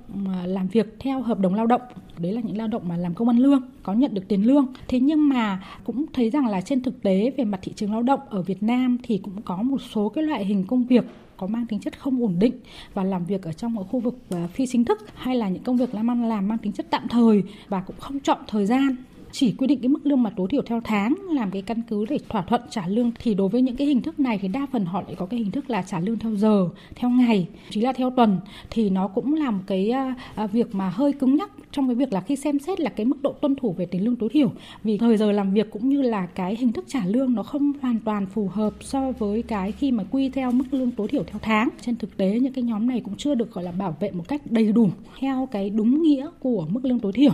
làm 0.47 0.69
việc 0.69 0.97
theo 0.99 1.23
hợp 1.23 1.39
đồng 1.39 1.55
lao 1.55 1.67
động. 1.67 1.81
Đấy 2.19 2.33
là 2.33 2.41
những 2.45 2.59
lao 2.59 2.69
động 2.69 2.89
mà 2.89 2.97
làm 2.97 3.15
công 3.15 3.29
ăn 3.29 3.39
lương 3.39 3.63
có 3.83 3.93
nhận 3.93 4.15
được 4.15 4.29
tiền 4.29 4.47
lương. 4.47 4.67
Thế 4.89 5.01
nhưng 5.01 5.29
mà 5.29 5.63
cũng 5.85 6.05
thấy 6.13 6.31
rằng 6.31 6.47
là 6.47 6.61
trên 6.61 6.83
thực 6.83 7.03
tế 7.03 7.33
về 7.37 7.45
mặt 7.45 7.61
thị 7.63 7.73
trường 7.77 7.93
lao 7.93 8.03
động 8.03 8.21
ở 8.31 8.43
Việt 8.43 8.63
Nam 8.63 8.99
thì 9.03 9.19
cũng 9.19 9.43
có 9.45 9.57
một 9.63 9.79
số 9.95 10.09
cái 10.09 10.25
loại 10.25 10.45
hình 10.45 10.65
công 10.65 10.85
việc 10.85 11.05
có 11.37 11.47
mang 11.47 11.67
tính 11.67 11.81
chất 11.81 12.01
không 12.01 12.23
ổn 12.23 12.37
định 12.39 12.55
và 12.95 13.05
làm 13.05 13.25
việc 13.25 13.43
ở 13.43 13.53
trong 13.53 13.75
một 13.75 13.89
khu 13.91 14.01
vực 14.01 14.19
à, 14.31 14.49
phi 14.53 14.67
chính 14.67 14.85
thức 14.85 14.99
hay 15.15 15.37
là 15.37 15.49
những 15.49 15.63
công 15.63 15.77
việc 15.77 15.95
làm 15.95 16.11
ăn 16.11 16.29
làm 16.29 16.49
mang 16.49 16.59
tính 16.59 16.73
chất 16.73 16.87
tạm 16.91 17.09
thời 17.09 17.43
và 17.69 17.81
cũng 17.81 17.97
không 17.99 18.21
chọn 18.21 18.39
thời 18.49 18.67
gian 18.67 18.97
chỉ 19.39 19.53
quy 19.53 19.67
định 19.67 19.81
cái 19.81 19.89
mức 19.89 20.07
lương 20.07 20.23
mà 20.23 20.31
tối 20.31 20.49
thiểu 20.51 20.63
theo 20.63 20.81
tháng 20.85 21.15
làm 21.31 21.51
cái 21.51 21.63
căn 21.63 21.83
cứ 21.89 22.05
để 22.09 22.19
thỏa 22.29 22.43
thuận 22.43 22.61
trả 22.71 22.87
lương. 22.87 23.13
Thì 23.19 23.35
đối 23.35 23.49
với 23.49 23.63
những 23.63 23.77
cái 23.77 23.87
hình 23.87 24.03
thức 24.03 24.21
này 24.21 24.39
thì 24.43 24.49
đa 24.49 24.67
phần 24.73 24.85
họ 24.85 25.03
lại 25.03 25.15
có 25.19 25.27
cái 25.27 25.41
hình 25.41 25.51
thức 25.51 25.71
là 25.71 25.83
trả 25.83 26.01
lương 26.01 26.19
theo 26.19 26.37
giờ, 26.37 26.69
theo 26.95 27.11
ngày, 27.11 27.49
chỉ 27.71 27.81
là 27.81 27.93
theo 27.93 28.11
tuần. 28.11 28.39
Thì 28.71 28.91
nó 28.91 29.09
cũng 29.09 29.35
làm 29.35 29.61
cái 29.67 29.91
à, 29.91 30.15
à, 30.35 30.47
việc 30.47 30.75
mà 30.75 30.89
hơi 30.89 31.13
cứng 31.13 31.37
nhắc 31.37 31.51
trong 31.73 31.89
cái 31.89 31.95
việc 31.95 32.13
là 32.13 32.21
khi 32.21 32.37
xem 32.37 32.59
xét 32.59 32.81
là 32.81 32.91
cái 32.91 33.07
mức 33.07 33.23
độ 33.23 33.33
tuân 33.33 33.57
thủ 33.57 33.73
về 33.73 33.87
tiền 33.87 34.05
lương 34.05 34.17
tối 34.17 34.29
thiểu. 34.33 34.53
Vì 34.85 34.99
thời 34.99 35.17
giờ 35.17 35.33
làm 35.33 35.53
việc 35.53 35.71
cũng 35.71 35.89
như 35.89 36.03
là 36.03 36.27
cái 36.27 36.57
hình 36.57 36.73
thức 36.73 36.85
trả 36.89 37.07
lương 37.07 37.35
nó 37.35 37.43
không 37.43 37.73
hoàn 37.83 37.99
toàn 38.05 38.27
phù 38.27 38.49
hợp 38.49 38.73
so 38.81 39.13
với 39.19 39.43
cái 39.43 39.73
khi 39.73 39.93
mà 39.93 40.05
quy 40.11 40.29
theo 40.29 40.53
mức 40.53 40.65
lương 40.71 40.91
tối 40.91 41.09
thiểu 41.09 41.25
theo 41.27 41.39
tháng. 41.43 41.69
Trên 41.81 41.97
thực 41.97 42.17
tế 42.17 42.39
những 42.41 42.53
cái 42.53 42.65
nhóm 42.65 42.87
này 42.87 43.01
cũng 43.01 43.15
chưa 43.17 43.35
được 43.35 43.53
gọi 43.53 43.65
là 43.65 43.73
bảo 43.73 43.97
vệ 44.01 44.11
một 44.11 44.29
cách 44.29 44.43
đầy 44.51 44.73
đủ 44.73 44.89
theo 45.19 45.49
cái 45.51 45.71
đúng 45.71 46.03
nghĩa 46.03 46.29
của 46.41 46.67
mức 46.71 46.85
lương 46.85 46.99
tối 46.99 47.13
thiểu. 47.13 47.33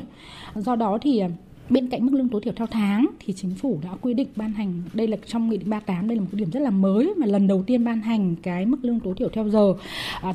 Do 0.54 0.76
đó 0.76 0.99
thì 1.02 1.19
à, 1.19 1.28
Bên 1.73 1.89
cạnh 1.89 2.07
mức 2.07 2.13
lương 2.15 2.29
tối 2.29 2.41
thiểu 2.41 2.53
theo 2.57 2.67
tháng 2.67 3.07
thì 3.21 3.33
chính 3.33 3.55
phủ 3.55 3.81
đã 3.83 3.91
quy 4.01 4.15
định 4.15 4.29
ban 4.37 4.53
hành 4.53 4.83
đây 4.93 5.09
là 5.09 5.17
trong 5.27 5.49
nghị 5.49 5.57
định 5.57 5.71
38 5.71 6.09
đây 6.09 6.17
là 6.17 6.21
một 6.21 6.29
cái 6.33 6.39
điểm 6.39 6.51
rất 6.51 6.61
là 6.61 6.71
mới 6.71 7.15
mà 7.17 7.27
lần 7.27 7.47
đầu 7.47 7.63
tiên 7.67 7.85
ban 7.85 8.01
hành 8.01 8.37
cái 8.43 8.67
mức 8.67 8.79
lương 8.83 9.01
tối 9.01 9.15
thiểu 9.17 9.29
theo 9.29 9.49
giờ. 9.49 9.75
À, 10.23 10.33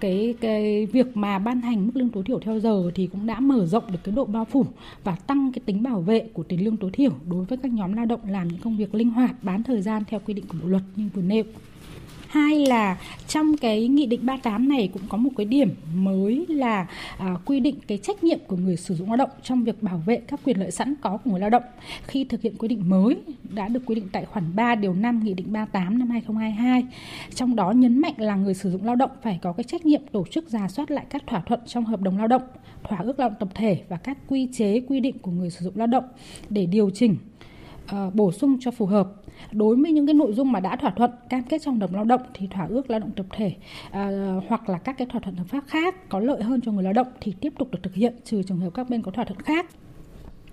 cái 0.00 0.34
cái 0.40 0.86
việc 0.86 1.16
mà 1.16 1.38
ban 1.38 1.60
hành 1.60 1.86
mức 1.86 1.92
lương 1.96 2.08
tối 2.08 2.24
thiểu 2.26 2.38
theo 2.40 2.60
giờ 2.60 2.90
thì 2.94 3.06
cũng 3.06 3.26
đã 3.26 3.40
mở 3.40 3.66
rộng 3.66 3.84
được 3.92 3.98
cái 4.04 4.14
độ 4.14 4.24
bao 4.24 4.44
phủ 4.44 4.66
và 5.04 5.16
tăng 5.16 5.52
cái 5.52 5.62
tính 5.66 5.82
bảo 5.82 6.00
vệ 6.00 6.28
của 6.32 6.42
tiền 6.42 6.64
lương 6.64 6.76
tối 6.76 6.90
thiểu 6.92 7.12
đối 7.30 7.44
với 7.44 7.58
các 7.58 7.72
nhóm 7.72 7.92
lao 7.92 8.06
động 8.06 8.20
làm 8.28 8.48
những 8.48 8.60
công 8.60 8.76
việc 8.76 8.94
linh 8.94 9.10
hoạt 9.10 9.44
bán 9.44 9.62
thời 9.62 9.82
gian 9.82 10.02
theo 10.08 10.20
quy 10.26 10.34
định 10.34 10.44
của 10.48 10.58
bộ 10.62 10.68
luật 10.68 10.82
như 10.96 11.08
vừa 11.14 11.22
nêu 11.22 11.44
hai 12.30 12.66
là 12.66 12.98
trong 13.28 13.56
cái 13.56 13.88
nghị 13.88 14.06
định 14.06 14.26
38 14.26 14.68
này 14.68 14.90
cũng 14.92 15.02
có 15.08 15.18
một 15.18 15.30
cái 15.36 15.46
điểm 15.46 15.74
mới 15.94 16.46
là 16.48 16.86
à, 17.18 17.36
quy 17.44 17.60
định 17.60 17.74
cái 17.86 17.98
trách 17.98 18.24
nhiệm 18.24 18.38
của 18.46 18.56
người 18.56 18.76
sử 18.76 18.94
dụng 18.94 19.08
lao 19.08 19.16
động 19.16 19.30
trong 19.42 19.64
việc 19.64 19.82
bảo 19.82 20.02
vệ 20.06 20.16
các 20.16 20.40
quyền 20.44 20.60
lợi 20.60 20.70
sẵn 20.70 20.94
có 21.00 21.18
của 21.24 21.30
người 21.30 21.40
lao 21.40 21.50
động. 21.50 21.62
Khi 22.06 22.24
thực 22.24 22.42
hiện 22.42 22.54
quy 22.58 22.68
định 22.68 22.90
mới 22.90 23.16
đã 23.54 23.68
được 23.68 23.80
quy 23.86 23.94
định 23.94 24.08
tại 24.12 24.24
khoản 24.24 24.56
3 24.56 24.74
điều 24.74 24.94
5 24.94 25.24
nghị 25.24 25.34
định 25.34 25.52
38 25.52 25.98
năm 25.98 26.10
2022 26.10 26.84
trong 27.34 27.56
đó 27.56 27.70
nhấn 27.70 27.98
mạnh 27.98 28.14
là 28.16 28.36
người 28.36 28.54
sử 28.54 28.70
dụng 28.70 28.84
lao 28.84 28.96
động 28.96 29.10
phải 29.22 29.38
có 29.42 29.52
cái 29.52 29.64
trách 29.64 29.86
nhiệm 29.86 30.02
tổ 30.12 30.24
chức 30.30 30.48
giả 30.48 30.68
soát 30.68 30.90
lại 30.90 31.04
các 31.10 31.22
thỏa 31.26 31.40
thuận 31.40 31.60
trong 31.66 31.84
hợp 31.84 32.00
đồng 32.00 32.18
lao 32.18 32.28
động 32.28 32.42
thỏa 32.82 32.98
ước 32.98 33.20
lao 33.20 33.28
động 33.28 33.38
tập 33.40 33.48
thể 33.54 33.82
và 33.88 33.96
các 33.96 34.18
quy 34.28 34.48
chế 34.52 34.80
quy 34.80 35.00
định 35.00 35.18
của 35.18 35.30
người 35.30 35.50
sử 35.50 35.64
dụng 35.64 35.76
lao 35.76 35.86
động 35.86 36.04
để 36.50 36.66
điều 36.66 36.90
chỉnh 36.90 37.16
uh, 37.94 38.14
bổ 38.14 38.32
sung 38.32 38.56
cho 38.60 38.70
phù 38.70 38.86
hợp 38.86 39.12
đối 39.52 39.76
với 39.76 39.92
những 39.92 40.06
cái 40.06 40.14
nội 40.14 40.32
dung 40.32 40.52
mà 40.52 40.60
đã 40.60 40.76
thỏa 40.76 40.90
thuận 40.90 41.10
cam 41.28 41.42
kết 41.42 41.62
trong 41.62 41.74
hợp 41.74 41.80
đồng 41.80 41.94
lao 41.94 42.04
động 42.04 42.20
thì 42.34 42.46
thỏa 42.46 42.66
ước 42.66 42.90
lao 42.90 43.00
động 43.00 43.10
tập 43.16 43.26
thể 43.36 43.52
à, 43.90 44.10
hoặc 44.48 44.68
là 44.68 44.78
các 44.78 44.98
cái 44.98 45.06
thỏa 45.10 45.20
thuận 45.20 45.36
hợp 45.36 45.44
pháp 45.48 45.64
khác 45.66 46.08
có 46.08 46.20
lợi 46.20 46.42
hơn 46.42 46.60
cho 46.60 46.72
người 46.72 46.84
lao 46.84 46.92
động 46.92 47.06
thì 47.20 47.34
tiếp 47.40 47.52
tục 47.58 47.68
được 47.70 47.78
thực 47.82 47.94
hiện 47.94 48.14
trừ 48.24 48.42
trường 48.42 48.58
hợp 48.58 48.70
các 48.74 48.90
bên 48.90 49.02
có 49.02 49.10
thỏa 49.10 49.24
thuận 49.24 49.40
khác 49.40 49.66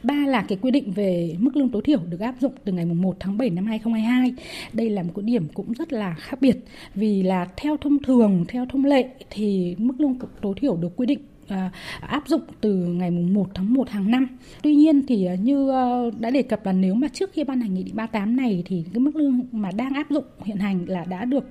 Ba 0.03 0.25
là 0.27 0.45
cái 0.47 0.57
quy 0.61 0.71
định 0.71 0.91
về 0.91 1.35
mức 1.39 1.55
lương 1.55 1.69
tối 1.69 1.81
thiểu 1.85 1.99
được 2.09 2.19
áp 2.19 2.35
dụng 2.39 2.53
từ 2.63 2.71
ngày 2.71 2.85
1 2.85 3.15
tháng 3.19 3.37
7 3.37 3.49
năm 3.49 3.65
2022. 3.65 4.33
Đây 4.73 4.89
là 4.89 5.03
một 5.03 5.11
cái 5.15 5.23
điểm 5.23 5.47
cũng 5.53 5.73
rất 5.73 5.93
là 5.93 6.15
khác 6.19 6.37
biệt 6.41 6.57
vì 6.95 7.23
là 7.23 7.47
theo 7.57 7.77
thông 7.77 8.03
thường, 8.03 8.45
theo 8.47 8.65
thông 8.65 8.85
lệ 8.85 9.09
thì 9.29 9.75
mức 9.77 9.93
lương 9.97 10.17
tối 10.41 10.53
thiểu 10.61 10.75
được 10.75 10.95
quy 10.95 11.05
định 11.05 11.19
À, 11.47 11.71
áp 12.01 12.27
dụng 12.27 12.41
từ 12.61 12.73
ngày 12.73 13.11
1 13.11 13.47
tháng 13.53 13.73
1 13.73 13.89
hàng 13.89 14.11
năm. 14.11 14.27
Tuy 14.63 14.75
nhiên 14.75 15.05
thì 15.07 15.25
à, 15.25 15.35
như 15.35 15.69
à, 15.71 16.01
đã 16.19 16.29
đề 16.29 16.41
cập 16.41 16.65
là 16.65 16.71
nếu 16.71 16.93
mà 16.93 17.07
trước 17.07 17.33
khi 17.33 17.43
ban 17.43 17.61
hành 17.61 17.73
nghị 17.73 17.83
định 17.83 17.95
38 17.95 18.35
này 18.35 18.63
thì 18.65 18.85
cái 18.93 18.99
mức 18.99 19.15
lương 19.15 19.41
mà 19.51 19.71
đang 19.71 19.93
áp 19.93 20.07
dụng 20.09 20.23
hiện 20.43 20.57
hành 20.57 20.85
là 20.89 21.05
đã 21.05 21.25
được 21.25 21.45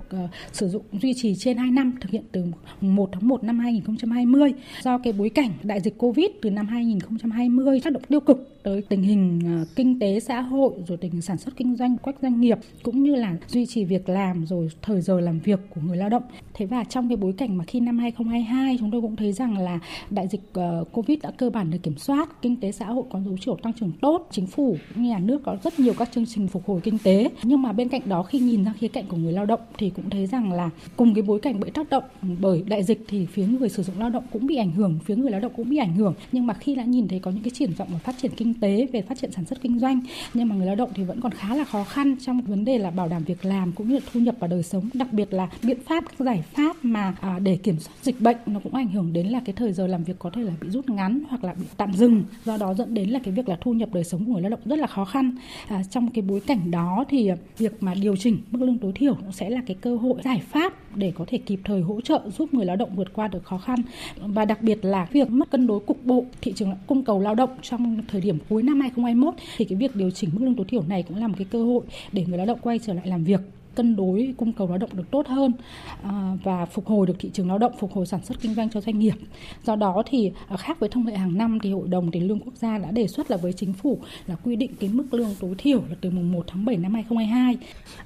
sử 0.53 0.69
dụng 0.69 0.83
duy 1.03 1.15
trì 1.15 1.35
trên 1.35 1.57
2 1.57 1.71
năm, 1.71 1.93
thực 2.01 2.11
hiện 2.11 2.23
từ 2.33 2.45
1 2.81 3.09
tháng 3.13 3.29
1 3.29 3.45
năm 3.45 3.59
2020 3.59 4.53
do 4.83 4.99
cái 4.99 5.13
bối 5.13 5.29
cảnh 5.29 5.51
đại 5.63 5.81
dịch 5.81 5.99
Covid 5.99 6.27
từ 6.43 6.51
năm 6.51 6.67
2020 6.67 7.81
tác 7.81 7.93
động 7.93 8.03
tiêu 8.09 8.21
cực 8.21 8.56
tới 8.67 8.83
tình 8.89 9.03
hình 9.03 9.41
ờ, 9.45 9.65
kinh 9.77 9.99
tế 9.99 10.21
xã 10.21 10.41
hội 10.41 10.73
rồi 10.89 10.99
tình 10.99 11.13
hình 11.13 11.23
sản 11.23 11.39
xuất 11.39 11.57
kinh 11.57 11.77
doanh 11.77 11.97
của 11.97 12.13
các 12.13 12.17
doanh 12.23 12.41
nghiệp 12.41 12.59
cũng 12.83 13.03
như 13.03 13.15
là 13.15 13.37
duy 13.49 13.67
trì 13.67 13.85
việc 13.85 14.09
làm 14.09 14.47
rồi 14.47 14.69
thời 14.83 15.01
giờ 15.01 15.21
làm 15.21 15.39
việc 15.39 15.61
của 15.75 15.81
người 15.81 15.97
lao 15.97 16.09
động. 16.09 16.23
Thế 16.55 16.67
và 16.67 16.85
trong 16.85 17.09
cái 17.09 17.17
bối 17.17 17.33
cảnh 17.33 17.57
mà 17.57 17.65
khi 17.65 17.81
năm 17.81 17.99
2022 17.99 18.77
chúng 18.81 18.91
tôi 18.91 19.01
cũng 19.01 19.17
thấy 19.17 19.33
rằng 19.33 19.59
là 19.59 19.79
đại 20.11 20.29
dịch 20.29 20.41
ờ, 20.53 20.85
Covid 20.93 21.19
đã 21.23 21.31
cơ 21.31 21.51
bản 21.51 21.71
được 21.71 21.79
kiểm 21.83 21.99
soát, 21.99 22.43
kinh 22.43 22.61
tế 22.61 22.73
xã 22.73 22.87
hội 22.87 23.05
có 23.11 23.21
dấu 23.21 23.37
hiệu 23.47 23.57
tăng 23.63 23.73
trưởng 23.73 23.93
tốt, 24.01 24.29
chính 24.31 24.47
phủ 24.47 24.77
nhà 24.95 25.19
nước 25.19 25.43
có 25.45 25.57
rất 25.65 25.81
nhiều 25.81 25.95
các 25.99 26.09
chương 26.13 26.27
trình 26.27 26.49
phục 26.49 26.67
hồi 26.67 26.81
kinh 26.81 26.99
tế. 26.99 27.31
Nhưng 27.43 27.63
mà 27.63 27.73
bên 27.73 27.89
cạnh 27.89 28.03
đó 28.05 28.23
khi 28.23 28.39
nhìn 28.39 28.65
ra 28.65 28.73
khía 28.79 28.89
cạnh 28.89 29.05
của 29.09 29.17
người 29.17 29.33
lao 29.33 29.47
động 29.47 29.61
thì 29.79 29.91
cũng 29.91 30.11
thấy 30.11 30.27
rằng 30.27 30.53
là 30.53 30.71
cùng 30.97 31.15
cái 31.15 31.23
bối 31.23 31.41
cảnh 31.41 31.61
bị 31.61 31.71
tác 31.71 31.91
động 31.91 32.05
bởi 32.41 32.63
đại 32.67 32.83
dịch 32.83 33.05
thì 33.09 33.27
phía 33.27 33.47
người 33.47 33.69
sử 33.69 33.83
dụng 33.83 33.99
lao 33.99 34.11
động 34.11 34.25
cũng 34.33 34.47
bị 34.47 34.57
ảnh 34.57 34.73
hưởng, 34.73 34.99
phía 35.05 35.17
người 35.17 35.31
lao 35.31 35.41
động 35.41 35.53
cũng 35.57 35.71
bị 35.71 35.77
ảnh 35.77 35.95
hưởng. 35.95 36.15
Nhưng 36.33 36.47
mà 36.47 36.55
khi 36.55 36.75
đã 36.75 36.85
nhìn 36.85 37.09
thấy 37.09 37.19
có 37.19 37.31
những 37.31 37.43
cái 37.43 37.51
triển 37.51 37.73
vọng 37.73 37.89
và 37.93 37.99
phát 37.99 38.15
triển 38.23 38.33
kinh 38.37 38.55
tế 38.61 38.87
về 38.93 39.03
phát 39.03 39.19
triển 39.19 39.33
sản 39.33 39.45
xuất 39.45 39.63
kinh 39.63 39.79
doanh. 39.79 40.01
Nhưng 40.35 40.49
mà 40.49 40.55
người 40.55 40.67
lao 40.67 40.75
động 40.75 40.91
thì 40.95 41.05
vẫn 41.05 41.21
còn 41.21 41.33
khá 41.33 41.55
là 41.55 41.65
khó 41.65 41.85
khăn 41.85 42.17
trong 42.21 42.41
vấn 42.41 42.65
đề 42.65 42.79
là 42.79 42.91
bảo 42.91 43.09
đảm 43.09 43.25
việc 43.25 43.45
làm 43.45 43.73
cũng 43.73 43.89
như 43.89 43.95
là 43.95 44.01
thu 44.13 44.21
nhập 44.21 44.35
và 44.39 44.47
đời 44.47 44.63
sống, 44.63 44.89
đặc 44.95 45.13
biệt 45.13 45.33
là 45.33 45.49
biện 45.63 45.79
pháp 45.87 46.05
các 46.09 46.25
giải 46.25 46.45
pháp 46.53 46.77
mà 46.83 47.15
à, 47.21 47.39
để 47.39 47.57
kiểm 47.57 47.79
soát 47.79 47.95
dịch 48.03 48.21
bệnh 48.21 48.37
nó 48.47 48.61
cũng 48.61 48.75
ảnh 48.75 48.89
hưởng 48.89 49.13
đến 49.13 49.27
là 49.27 49.41
cái 49.45 49.53
thời 49.53 49.73
giờ 49.73 49.87
làm 49.87 50.05
việc 50.05 50.19
có 50.19 50.31
thể 50.31 50.43
là 50.43 50.53
bị 50.61 50.71
rút 50.71 50.91
ngắn 50.91 51.23
hoặc 51.29 51.45
là 51.45 51.55
bị 51.55 51.65
tạm 51.77 51.93
dừng. 51.93 52.25
Do 52.45 52.57
đó 52.57 52.75
dẫn 52.75 52.95
đến 52.95 53.11
là 53.11 53.19
cái 53.25 53.35
việc 53.35 53.49
là 53.49 53.57
thu 53.61 53.73
nhập 53.73 53.89
đời 53.93 54.05
sống 54.05 54.25
của 54.25 54.33
người 54.33 54.43
lao 54.43 54.51
động 54.51 54.61
rất 54.65 54.77
là 54.77 54.87
khó 54.87 55.05
khăn. 55.05 55.37
À, 55.69 55.83
trong 55.91 56.11
cái 56.11 56.23
bối 56.23 56.41
cảnh 56.41 56.71
đó 56.71 57.05
thì 57.09 57.31
việc 57.59 57.83
mà 57.83 57.95
điều 57.95 58.17
chỉnh 58.17 58.39
mức 58.51 58.63
lương 58.63 58.79
tối 58.79 58.93
thiểu 58.95 59.15
cũng 59.15 59.33
sẽ 59.33 59.51
là 59.51 59.61
cái 59.67 59.77
cơ 59.81 59.97
hội 59.97 60.21
giải 60.25 60.43
pháp 60.51 60.73
để 60.97 61.13
có 61.15 61.25
thể 61.29 61.39
kịp 61.39 61.61
thời 61.65 61.81
hỗ 61.81 62.01
trợ, 62.01 62.21
giúp 62.39 62.55
người 62.55 62.67
lao 62.67 62.77
động 62.77 62.97
vượt 62.97 63.13
qua 63.13 63.29
được 63.29 63.45
khó 63.45 63.59
khăn. 63.59 63.79
Và 64.17 64.45
đặc 64.45 64.63
biệt 64.63 64.85
là 64.85 65.09
việc 65.13 65.31
mất 65.31 65.51
cân 65.51 65.67
đối 65.67 65.81
cục 65.81 66.05
bộ, 66.05 66.25
thị 66.41 66.53
trường 66.57 66.75
cung 66.87 67.05
cầu 67.05 67.21
lao 67.21 67.35
động 67.35 67.51
trong 67.63 68.03
thời 68.09 68.21
điểm 68.21 68.39
cuối 68.49 68.63
năm 68.63 68.81
2021 68.81 69.35
thì 69.57 69.65
cái 69.65 69.79
việc 69.79 69.97
điều 69.97 70.11
chỉnh 70.11 70.31
mức 70.33 70.45
lương 70.45 70.55
tối 70.55 70.67
thiểu 70.69 70.83
này 70.89 71.03
cũng 71.03 71.17
là 71.17 71.29
một 71.29 71.35
cái 71.39 71.47
cơ 71.51 71.65
hội 71.65 71.85
để 72.13 72.25
người 72.29 72.39
lao 72.39 72.47
động 72.47 72.59
quay 72.63 72.79
trở 72.79 72.93
lại 72.93 73.07
làm 73.07 73.25
việc 73.25 73.41
cân 73.77 73.97
đối 73.97 74.35
cung 74.37 74.53
cầu 74.53 74.69
lao 74.69 74.79
động 74.79 74.91
được 74.93 75.11
tốt 75.11 75.27
hơn 75.27 75.53
à, 76.03 76.37
và 76.43 76.67
phục 76.67 76.87
hồi 76.87 77.07
được 77.07 77.15
thị 77.19 77.31
trường 77.33 77.49
lao 77.49 77.59
động, 77.59 77.73
phục 77.79 77.93
hồi 77.93 78.07
sản 78.07 78.25
xuất 78.25 78.41
kinh 78.41 78.55
doanh 78.55 78.71
cho 78.71 78.81
doanh 78.81 78.99
nghiệp. 78.99 79.15
Do 79.65 79.77
đó 79.77 80.03
thì 80.07 80.33
à, 80.49 80.57
khác 80.57 80.81
với 80.81 80.89
thông 80.89 81.07
lệ 81.07 81.17
hàng 81.17 81.39
năm 81.39 81.59
thì 81.63 81.73
Hội 81.73 81.89
đồng 81.89 82.11
tiền 82.11 82.29
lương 82.29 82.41
quốc 82.41 82.55
gia 82.57 82.79
đã 82.79 82.91
đề 82.91 83.07
xuất 83.07 83.31
là 83.31 83.37
với 83.37 83.53
chính 83.53 83.73
phủ 83.73 83.99
là 84.27 84.35
quy 84.35 84.57
định 84.57 84.71
cái 84.81 84.91
mức 84.93 85.15
lương 85.15 85.35
tối 85.41 85.55
thiểu 85.59 85.83
là 85.89 85.97
từ 86.01 86.11
mùng 86.11 86.33
1 86.33 86.45
tháng 86.47 86.65
7 86.65 86.77
năm 86.77 86.95
2022. 86.95 87.57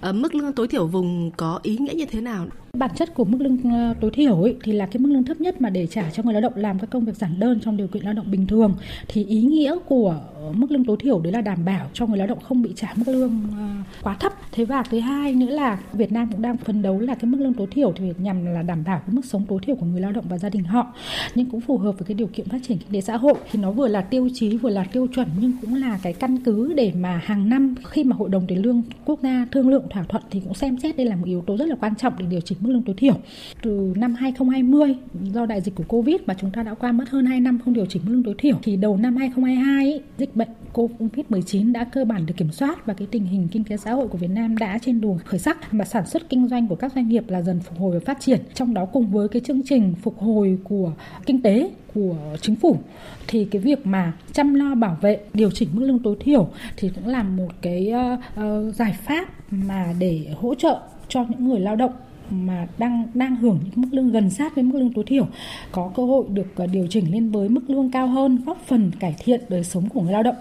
À, 0.01 0.13
mức 0.13 0.35
lương 0.35 0.53
tối 0.53 0.69
thiểu 0.69 0.87
vùng 0.87 1.31
có 1.37 1.61
ý 1.63 1.77
nghĩa 1.77 1.95
như 1.95 2.07
thế 2.07 2.21
nào? 2.21 2.47
Bản 2.73 2.91
chất 2.97 3.15
của 3.15 3.25
mức 3.25 3.39
lương 3.41 3.59
ờ, 3.73 3.95
tối 4.01 4.11
thiểu 4.11 4.43
ấy, 4.43 4.57
thì 4.65 4.73
là 4.73 4.87
cái 4.87 4.99
mức 4.99 5.09
lương 5.13 5.25
thấp 5.25 5.41
nhất 5.41 5.61
mà 5.61 5.71
để 5.71 5.87
trả 5.87 6.11
cho 6.11 6.23
người 6.23 6.33
lao 6.33 6.41
động 6.41 6.53
làm 6.57 6.79
các 6.79 6.91
công 6.91 7.05
việc 7.05 7.17
giản 7.17 7.41
đơn 7.41 7.61
trong 7.61 7.77
điều 7.77 7.87
kiện 7.87 8.05
lao 8.05 8.15
động 8.15 8.31
bình 8.31 8.47
thường 8.47 8.75
thì 9.09 9.25
ý 9.25 9.43
nghĩa 9.43 9.77
của 9.87 10.21
mức 10.53 10.71
lương 10.71 10.85
tối 10.85 10.97
thiểu 11.01 11.21
đấy 11.21 11.33
là 11.33 11.41
đảm 11.41 11.65
bảo 11.65 11.87
cho 11.93 12.07
người 12.07 12.19
lao 12.19 12.27
động 12.27 12.39
không 12.41 12.63
bị 12.63 12.71
trả 12.77 12.93
mức 12.97 13.09
lương 13.09 13.41
ờ, 13.59 13.69
quá 14.03 14.17
thấp. 14.21 14.33
Thế 14.53 14.65
và 14.65 14.83
thứ 14.83 15.01
hai 15.01 15.33
nữa 15.33 15.51
là 15.51 15.60
là 15.61 15.79
Việt 15.93 16.13
Nam 16.13 16.29
cũng 16.33 16.43
đang 16.43 16.57
phấn 16.57 16.83
đấu 16.83 17.01
là 17.01 17.15
cái 17.15 17.31
mức 17.31 17.39
lương 17.41 17.55
tối 17.55 17.67
thiểu 17.71 17.93
thì 17.97 18.13
nhằm 18.19 18.47
là 18.47 18.63
đảm 18.63 18.85
bảo 18.85 18.99
cái 18.99 19.15
mức 19.15 19.25
sống 19.25 19.45
tối 19.49 19.59
thiểu 19.63 19.77
của 19.77 19.87
người 19.87 20.01
lao 20.01 20.13
động 20.13 20.25
và 20.29 20.39
gia 20.39 20.49
đình 20.49 20.65
họ, 20.65 20.95
nhưng 21.35 21.51
cũng 21.51 21.61
phù 21.61 21.79
hợp 21.79 21.93
với 21.93 22.07
cái 22.07 22.15
điều 22.15 22.27
kiện 22.27 22.49
phát 22.49 22.59
triển 22.63 22.79
kinh 22.79 22.93
tế 22.93 23.01
xã 23.01 23.17
hội 23.17 23.35
thì 23.51 23.61
nó 23.63 23.71
vừa 23.71 23.89
là 23.89 24.01
tiêu 24.01 24.29
chí, 24.35 24.57
vừa 24.57 24.71
là 24.71 24.85
tiêu 24.85 25.07
chuẩn, 25.15 25.29
nhưng 25.41 25.53
cũng 25.61 25.75
là 25.75 25.99
cái 26.03 26.13
căn 26.13 26.39
cứ 26.45 26.73
để 26.73 26.93
mà 27.01 27.21
hàng 27.25 27.49
năm 27.49 27.75
khi 27.85 28.05
mà 28.05 28.17
hội 28.17 28.29
đồng 28.29 28.47
tiền 28.47 28.63
lương 28.63 28.83
quốc 29.05 29.21
gia 29.23 29.47
thương 29.51 29.69
lượng 29.69 29.85
thỏa 29.91 30.03
thuận 30.03 30.23
thì 30.31 30.41
cũng 30.41 30.55
xem 30.55 30.79
xét 30.79 30.97
đây 30.97 31.07
là 31.07 31.17
một 31.17 31.27
yếu 31.27 31.43
tố 31.47 31.57
rất 31.57 31.69
là 31.69 31.77
quan 31.81 31.95
trọng 31.95 32.13
để 32.19 32.27
điều 32.31 32.41
chỉnh 32.41 32.59
mức 32.61 32.73
lương 32.73 32.83
tối 32.83 32.95
thiểu. 32.99 33.15
Từ 33.63 33.93
năm 33.97 34.15
2020 34.15 34.95
do 35.33 35.47
đại 35.47 35.61
dịch 35.61 35.75
của 35.75 35.85
Covid 35.89 36.17
mà 36.27 36.35
chúng 36.35 36.51
ta 36.51 36.63
đã 36.63 36.75
qua 36.75 36.93
mất 36.93 37.09
hơn 37.11 37.27
2 37.27 37.41
năm 37.41 37.59
không 37.65 37.75
điều 37.75 37.87
chỉnh 37.87 38.03
mức 38.05 38.13
lương 38.13 38.23
tối 38.23 38.35
thiểu, 38.39 38.57
thì 38.63 38.77
đầu 38.77 38.97
năm 38.97 39.17
2022 39.17 40.01
dịch 40.19 40.37
bệnh 40.37 40.49
Covid-19 40.73 41.73
đã 41.73 41.85
cơ 41.85 42.05
bản 42.05 42.27
được 42.27 42.35
kiểm 42.37 42.51
soát 42.53 42.87
và 42.87 42.95
cái 42.95 43.09
tình 43.11 43.25
hình 43.25 43.49
kinh 43.53 43.65
tế 43.65 43.77
xã 43.77 43.93
hội 43.93 44.09
của 44.09 44.19
Việt 44.19 44.31
Nam 44.31 44.57
đã 44.57 44.79
trên 44.83 45.01
đường 45.01 45.19
khởi 45.25 45.41
sắc 45.41 45.50
mà 45.71 45.85
sản 45.85 46.07
xuất 46.07 46.29
kinh 46.29 46.49
doanh 46.49 46.69
của 46.69 46.75
các 46.75 46.93
doanh 46.95 47.09
nghiệp 47.09 47.25
là 47.29 47.43
dần 47.43 47.61
phục 47.61 47.79
hồi 47.79 47.99
và 47.99 48.01
phát 48.07 48.21
triển. 48.21 48.41
Trong 48.55 48.75
đó 48.75 48.85
cùng 48.85 49.11
với 49.11 49.29
cái 49.29 49.43
chương 49.45 49.63
trình 49.65 49.95
phục 50.03 50.19
hồi 50.19 50.59
của 50.65 50.93
kinh 51.27 51.43
tế 51.43 51.71
của 51.95 52.17
chính 52.41 52.57
phủ 52.57 52.77
thì 53.27 53.45
cái 53.45 53.63
việc 53.63 53.87
mà 53.87 54.13
chăm 54.33 54.55
lo 54.55 54.75
bảo 54.75 54.99
vệ 55.01 55.21
điều 55.35 55.51
chỉnh 55.51 55.69
mức 55.73 55.87
lương 55.87 55.99
tối 55.99 56.17
thiểu 56.21 56.49
thì 56.77 56.91
cũng 56.95 57.07
là 57.07 57.23
một 57.23 57.49
cái 57.63 57.93
uh, 58.13 58.41
uh, 58.41 58.75
giải 58.75 58.97
pháp 59.05 59.29
mà 59.51 59.95
để 59.99 60.27
hỗ 60.41 60.55
trợ 60.55 60.81
cho 61.09 61.25
những 61.29 61.49
người 61.49 61.61
lao 61.61 61.77
động 61.77 61.93
mà 62.31 62.67
đang 62.79 63.07
đang 63.15 63.37
hưởng 63.37 63.61
những 63.65 63.73
mức 63.77 63.89
lương 63.93 64.11
gần 64.11 64.31
sát 64.31 64.55
với 64.55 64.65
mức 64.65 64.79
lương 64.79 64.93
tối 64.93 65.05
thiểu 65.07 65.27
có 65.73 65.91
cơ 65.97 66.05
hội 66.05 66.25
được 66.29 66.47
ờ, 66.57 66.67
điều 66.67 66.87
chỉnh 66.87 67.13
lên 67.13 67.31
với 67.31 67.49
mức 67.49 67.71
lương 67.71 67.91
cao 67.91 68.07
hơn 68.07 68.39
góp 68.47 68.59
phần 68.67 68.91
cải 69.01 69.15
thiện 69.25 69.41
đời 69.49 69.65
sống 69.65 69.89
của 69.89 70.01
người 70.01 70.13
lao 70.13 70.23
động 70.23 70.37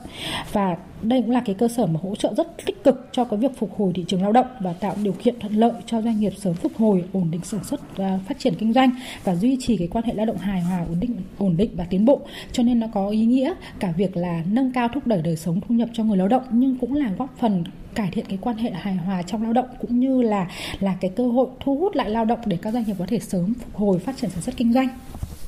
và 0.53 0.77
đây 1.01 1.21
cũng 1.21 1.31
là 1.31 1.41
cái 1.45 1.55
cơ 1.55 1.67
sở 1.67 1.85
mà 1.85 1.99
hỗ 2.03 2.15
trợ 2.15 2.33
rất 2.37 2.65
tích 2.65 2.83
cực 2.83 3.09
cho 3.11 3.23
cái 3.23 3.39
việc 3.39 3.57
phục 3.57 3.77
hồi 3.77 3.91
thị 3.95 4.05
trường 4.07 4.21
lao 4.21 4.31
động 4.31 4.47
và 4.59 4.73
tạo 4.73 4.95
điều 5.03 5.13
kiện 5.13 5.39
thuận 5.39 5.53
lợi 5.53 5.71
cho 5.85 6.01
doanh 6.01 6.19
nghiệp 6.19 6.33
sớm 6.37 6.53
phục 6.53 6.77
hồi, 6.77 7.03
ổn 7.13 7.31
định 7.31 7.41
sản 7.43 7.63
xuất 7.63 7.97
và 7.97 8.19
phát 8.27 8.39
triển 8.39 8.53
kinh 8.55 8.73
doanh 8.73 8.91
và 9.23 9.35
duy 9.35 9.57
trì 9.59 9.77
cái 9.77 9.87
quan 9.87 10.05
hệ 10.05 10.13
lao 10.13 10.25
động 10.25 10.37
hài 10.37 10.61
hòa, 10.61 10.85
ổn 10.89 10.99
định 10.99 11.15
ổn 11.37 11.57
định 11.57 11.71
và 11.75 11.85
tiến 11.89 12.05
bộ 12.05 12.21
cho 12.51 12.63
nên 12.63 12.79
nó 12.79 12.87
có 12.93 13.09
ý 13.09 13.25
nghĩa 13.25 13.53
cả 13.79 13.93
việc 13.97 14.17
là 14.17 14.43
nâng 14.51 14.71
cao 14.71 14.87
thúc 14.93 15.07
đẩy 15.07 15.21
đời 15.21 15.35
sống 15.35 15.61
thu 15.61 15.75
nhập 15.75 15.89
cho 15.93 16.03
người 16.03 16.17
lao 16.17 16.27
động, 16.27 16.43
nhưng 16.51 16.77
cũng 16.77 16.95
là 16.95 17.11
góp 17.17 17.37
phần 17.37 17.63
cải 17.95 18.09
thiện 18.11 18.25
cái 18.29 18.37
quan 18.41 18.57
hệ 18.57 18.71
hài 18.71 18.95
hòa 18.95 19.21
trong 19.21 19.43
lao 19.43 19.53
động, 19.53 19.65
cũng 19.81 19.99
như 19.99 20.21
là 20.21 20.47
là 20.79 20.95
cái 21.01 21.11
cơ 21.15 21.27
hội 21.27 21.47
thu 21.59 21.75
hút 21.75 21.95
lại 21.95 22.09
lao 22.09 22.25
động 22.25 22.39
để 22.45 22.57
các 22.61 22.73
doanh 22.73 22.83
nghiệp 22.83 22.95
có 22.99 23.05
thể 23.07 23.19
sớm 23.19 23.53
phục 23.53 23.75
hồi, 23.75 23.99
phát 23.99 24.17
triển 24.17 24.29
sản 24.29 24.41
xuất 24.41 24.57
kinh 24.57 24.73
doanh. 24.73 24.87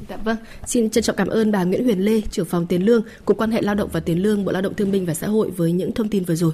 Dạ 0.09 0.17
vâng, 0.17 0.37
xin 0.65 0.89
trân 0.89 1.03
trọng 1.03 1.15
cảm 1.15 1.27
ơn 1.27 1.51
bà 1.51 1.63
Nguyễn 1.63 1.83
Huyền 1.83 1.99
Lê, 1.99 2.21
trưởng 2.31 2.45
phòng 2.45 2.65
tiền 2.65 2.85
lương, 2.85 3.01
Cục 3.25 3.37
quan 3.37 3.51
hệ 3.51 3.61
lao 3.61 3.75
động 3.75 3.89
và 3.91 3.99
tiền 3.99 4.23
lương, 4.23 4.45
Bộ 4.45 4.51
Lao 4.51 4.61
động 4.61 4.73
Thương 4.73 4.91
binh 4.91 5.05
và 5.05 5.13
Xã 5.13 5.27
hội 5.27 5.49
với 5.49 5.71
những 5.71 5.91
thông 5.91 6.09
tin 6.09 6.23
vừa 6.23 6.35
rồi. 6.35 6.51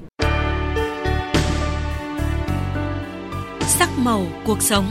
Sắc 3.61 3.89
màu 3.97 4.25
cuộc 4.45 4.61
sống 4.61 4.85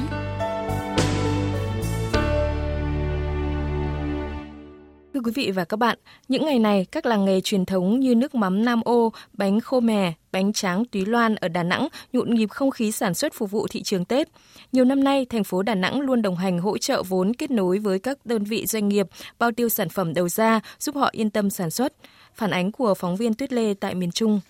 quý 5.27 5.33
vị 5.35 5.51
và 5.51 5.65
các 5.65 5.77
bạn, 5.77 5.99
những 6.29 6.45
ngày 6.45 6.59
này, 6.59 6.87
các 6.93 7.07
làng 7.07 7.25
nghề 7.25 7.41
truyền 7.41 7.65
thống 7.65 8.01
như 8.01 8.15
nước 8.15 8.35
mắm 8.35 8.65
Nam 8.65 8.81
Ô, 8.85 9.13
bánh 9.33 9.61
khô 9.61 9.81
mè, 9.81 10.13
bánh 10.33 10.53
tráng 10.53 10.85
Túy 10.85 11.05
Loan 11.07 11.35
ở 11.35 11.49
Đà 11.49 11.63
Nẵng 11.63 11.89
nhộn 12.13 12.35
nhịp 12.35 12.51
không 12.51 12.71
khí 12.71 12.93
sản 12.93 13.15
xuất 13.15 13.35
phục 13.35 13.51
vụ 13.51 13.67
thị 13.71 13.83
trường 13.83 14.05
Tết. 14.05 14.29
Nhiều 14.73 14.85
năm 14.85 15.05
nay, 15.05 15.27
thành 15.31 15.45
phố 15.45 15.63
Đà 15.63 15.75
Nẵng 15.75 16.01
luôn 16.01 16.23
đồng 16.23 16.37
hành 16.37 16.59
hỗ 16.59 16.79
trợ 16.79 17.03
vốn 17.03 17.35
kết 17.35 17.51
nối 17.51 17.79
với 17.79 17.99
các 17.99 18.27
đơn 18.27 18.45
vị 18.45 18.67
doanh 18.67 18.89
nghiệp 18.89 19.07
bao 19.39 19.53
tiêu 19.53 19.69
sản 19.69 19.89
phẩm 19.89 20.15
đầu 20.15 20.29
ra, 20.29 20.61
giúp 20.79 20.95
họ 20.95 21.09
yên 21.13 21.31
tâm 21.31 21.51
sản 21.51 21.71
xuất. 21.71 21.93
Phản 22.35 22.51
ánh 22.51 22.73
của 22.73 22.95
phóng 22.95 23.17
viên 23.17 23.35
Tuyết 23.35 23.53
Lê 23.53 23.75
tại 23.75 23.95
miền 23.95 24.11
Trung. 24.11 24.41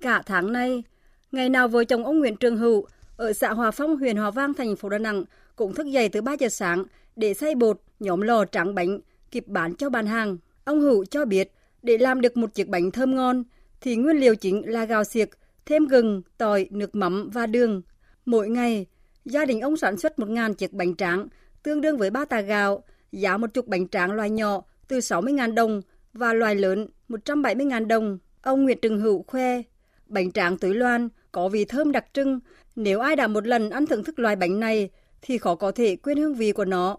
Cả 0.00 0.22
tháng 0.26 0.52
nay, 0.52 0.82
ngày 1.32 1.48
nào 1.48 1.68
vợ 1.68 1.84
chồng 1.84 2.04
ông 2.04 2.18
Nguyễn 2.18 2.36
Trường 2.36 2.56
Hữu 2.56 2.86
ở 3.16 3.32
xã 3.32 3.52
Hòa 3.52 3.70
Phong, 3.70 3.96
huyện 3.96 4.16
Hòa 4.16 4.30
Vang, 4.30 4.54
thành 4.54 4.76
phố 4.76 4.88
Đà 4.88 4.98
Nẵng 4.98 5.24
cũng 5.56 5.74
thức 5.74 5.86
dậy 5.86 6.08
từ 6.08 6.20
3 6.22 6.32
giờ 6.32 6.48
sáng 6.48 6.84
để 7.16 7.34
xay 7.34 7.54
bột, 7.54 7.80
nhóm 8.00 8.20
lò 8.20 8.44
tráng 8.44 8.74
bánh, 8.74 8.98
kịp 9.30 9.44
bán 9.46 9.74
cho 9.74 9.90
bàn 9.90 10.06
hàng. 10.06 10.36
Ông 10.64 10.80
Hữu 10.80 11.04
cho 11.04 11.24
biết 11.24 11.52
để 11.82 11.98
làm 11.98 12.20
được 12.20 12.36
một 12.36 12.54
chiếc 12.54 12.68
bánh 12.68 12.90
thơm 12.90 13.14
ngon 13.14 13.44
thì 13.80 13.96
nguyên 13.96 14.16
liệu 14.16 14.34
chính 14.34 14.62
là 14.68 14.84
gạo 14.84 15.04
xiếc, 15.04 15.28
thêm 15.66 15.86
gừng, 15.86 16.22
tỏi, 16.38 16.68
nước 16.70 16.94
mắm 16.94 17.30
và 17.32 17.46
đường. 17.46 17.82
Mỗi 18.26 18.48
ngày, 18.48 18.86
gia 19.24 19.44
đình 19.44 19.60
ông 19.60 19.76
sản 19.76 19.96
xuất 19.96 20.18
1.000 20.18 20.54
chiếc 20.54 20.72
bánh 20.72 20.96
tráng, 20.96 21.28
tương 21.62 21.80
đương 21.80 21.96
với 21.96 22.10
3 22.10 22.24
tà 22.24 22.40
gạo, 22.40 22.84
giá 23.12 23.36
một 23.36 23.54
chục 23.54 23.66
bánh 23.66 23.88
tráng 23.88 24.12
loại 24.12 24.30
nhỏ 24.30 24.62
từ 24.88 24.98
60.000 24.98 25.54
đồng 25.54 25.82
và 26.12 26.32
loại 26.32 26.54
lớn 26.54 26.88
170.000 27.08 27.86
đồng. 27.86 28.18
Ông 28.42 28.64
Nguyễn 28.64 28.78
Trừng 28.82 29.00
Hữu 29.00 29.24
khoe, 29.26 29.62
bánh 30.06 30.32
tráng 30.32 30.58
túi 30.58 30.74
loan 30.74 31.08
có 31.32 31.48
vị 31.48 31.64
thơm 31.64 31.92
đặc 31.92 32.04
trưng. 32.12 32.40
Nếu 32.76 33.00
ai 33.00 33.16
đã 33.16 33.26
một 33.26 33.46
lần 33.46 33.70
ăn 33.70 33.86
thưởng 33.86 34.04
thức 34.04 34.18
loại 34.18 34.36
bánh 34.36 34.60
này 34.60 34.90
thì 35.22 35.38
khó 35.38 35.54
có 35.54 35.72
thể 35.72 35.96
quên 35.96 36.18
hương 36.18 36.34
vị 36.34 36.52
của 36.52 36.64
nó. 36.64 36.98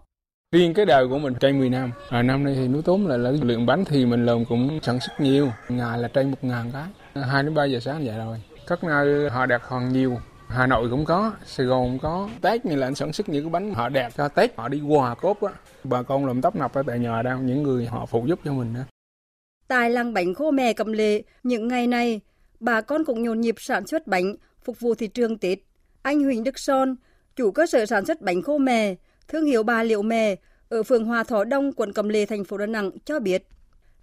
Riêng 0.54 0.74
cái 0.74 0.86
đời 0.86 1.08
của 1.08 1.18
mình 1.18 1.34
trên 1.40 1.58
10 1.58 1.70
năm, 1.70 1.92
à, 2.08 2.22
năm 2.22 2.44
nay 2.44 2.54
thì 2.54 2.68
núi 2.68 2.82
tốn 2.82 3.06
là, 3.06 3.16
là 3.16 3.30
lượng 3.30 3.66
bánh 3.66 3.84
thì 3.84 4.06
mình 4.06 4.26
làm 4.26 4.44
cũng 4.44 4.78
sản 4.82 5.00
xuất 5.00 5.20
nhiều, 5.20 5.52
ngày 5.68 5.98
là 5.98 6.08
trên 6.08 6.30
một 6.30 6.44
ngàn 6.44 6.70
cái, 6.72 7.22
2 7.24 7.42
đến 7.42 7.54
3 7.54 7.64
giờ 7.64 7.80
sáng 7.80 8.04
vậy 8.04 8.16
rồi. 8.16 8.42
Các 8.66 8.84
nơi 8.84 9.30
họ 9.30 9.46
đặt 9.46 9.62
còn 9.68 9.92
nhiều, 9.92 10.18
Hà 10.48 10.66
Nội 10.66 10.88
cũng 10.90 11.04
có, 11.04 11.32
Sài 11.46 11.66
Gòn 11.66 11.84
cũng 11.84 11.98
có. 11.98 12.28
Tết 12.40 12.66
này 12.66 12.76
là 12.76 12.86
anh 12.86 12.94
sản 12.94 13.12
xuất 13.12 13.28
những 13.28 13.44
cái 13.44 13.50
bánh 13.50 13.74
họ 13.74 13.88
đẹp 13.88 14.10
cho 14.16 14.28
Tết, 14.28 14.56
họ 14.56 14.68
đi 14.68 14.80
quà 14.80 15.14
cốt 15.14 15.40
á. 15.40 15.52
Bà 15.84 16.02
con 16.02 16.26
làm 16.26 16.42
tấp 16.42 16.56
nập 16.56 16.74
ở 16.74 16.82
tại 16.86 16.98
nhà 16.98 17.22
đang 17.22 17.46
những 17.46 17.62
người 17.62 17.86
họ 17.86 18.06
phụ 18.06 18.26
giúp 18.26 18.40
cho 18.44 18.52
mình 18.52 18.74
đó. 18.74 18.80
Tại 19.68 19.90
làng 19.90 20.14
bánh 20.14 20.34
khô 20.34 20.50
mè 20.50 20.72
cầm 20.72 20.92
lệ, 20.92 21.22
những 21.42 21.68
ngày 21.68 21.86
này, 21.86 22.20
bà 22.60 22.80
con 22.80 23.04
cũng 23.04 23.22
nhộn 23.22 23.40
nhịp 23.40 23.54
sản 23.58 23.86
xuất 23.86 24.06
bánh 24.06 24.36
phục 24.64 24.80
vụ 24.80 24.94
thị 24.94 25.06
trường 25.06 25.38
Tết. 25.38 25.58
Anh 26.02 26.24
Huỳnh 26.24 26.44
Đức 26.44 26.58
Son, 26.58 26.96
chủ 27.36 27.50
cơ 27.50 27.66
sở 27.66 27.86
sản 27.86 28.06
xuất 28.06 28.20
bánh 28.20 28.42
khô 28.42 28.58
mè, 28.58 28.94
thương 29.30 29.44
hiệu 29.44 29.62
bà 29.62 29.82
Liệu 29.82 30.02
Mè 30.02 30.36
ở 30.68 30.82
phường 30.82 31.04
Hòa 31.04 31.22
Thọ 31.22 31.44
Đông, 31.44 31.72
quận 31.72 31.92
Cẩm 31.92 32.08
Lệ, 32.08 32.26
thành 32.26 32.44
phố 32.44 32.58
Đà 32.58 32.66
Nẵng 32.66 32.90
cho 33.04 33.20
biết, 33.20 33.46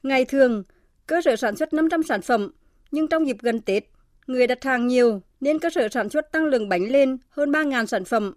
ngày 0.04 0.26
thường 0.26 0.64
cơ 1.08 1.22
sở 1.22 1.36
sản 1.36 1.56
xuất 1.56 1.74
500 1.74 2.04
sản 2.04 2.22
phẩm, 2.22 2.52
nhưng 2.92 3.08
trong 3.08 3.28
dịp 3.28 3.38
gần 3.42 3.62
Tết, 3.62 3.84
người 4.28 4.48
đặt 4.48 4.64
hàng 4.64 4.88
nhiều 4.88 5.22
nên 5.40 5.60
cơ 5.60 5.70
sở 5.70 5.88
sản 5.90 6.10
xuất 6.10 6.32
tăng 6.32 6.46
lượng 6.46 6.70
bánh 6.70 6.92
lên 6.92 7.18
hơn 7.30 7.52
3.000 7.52 7.86
sản 7.86 8.06
phẩm. 8.06 8.34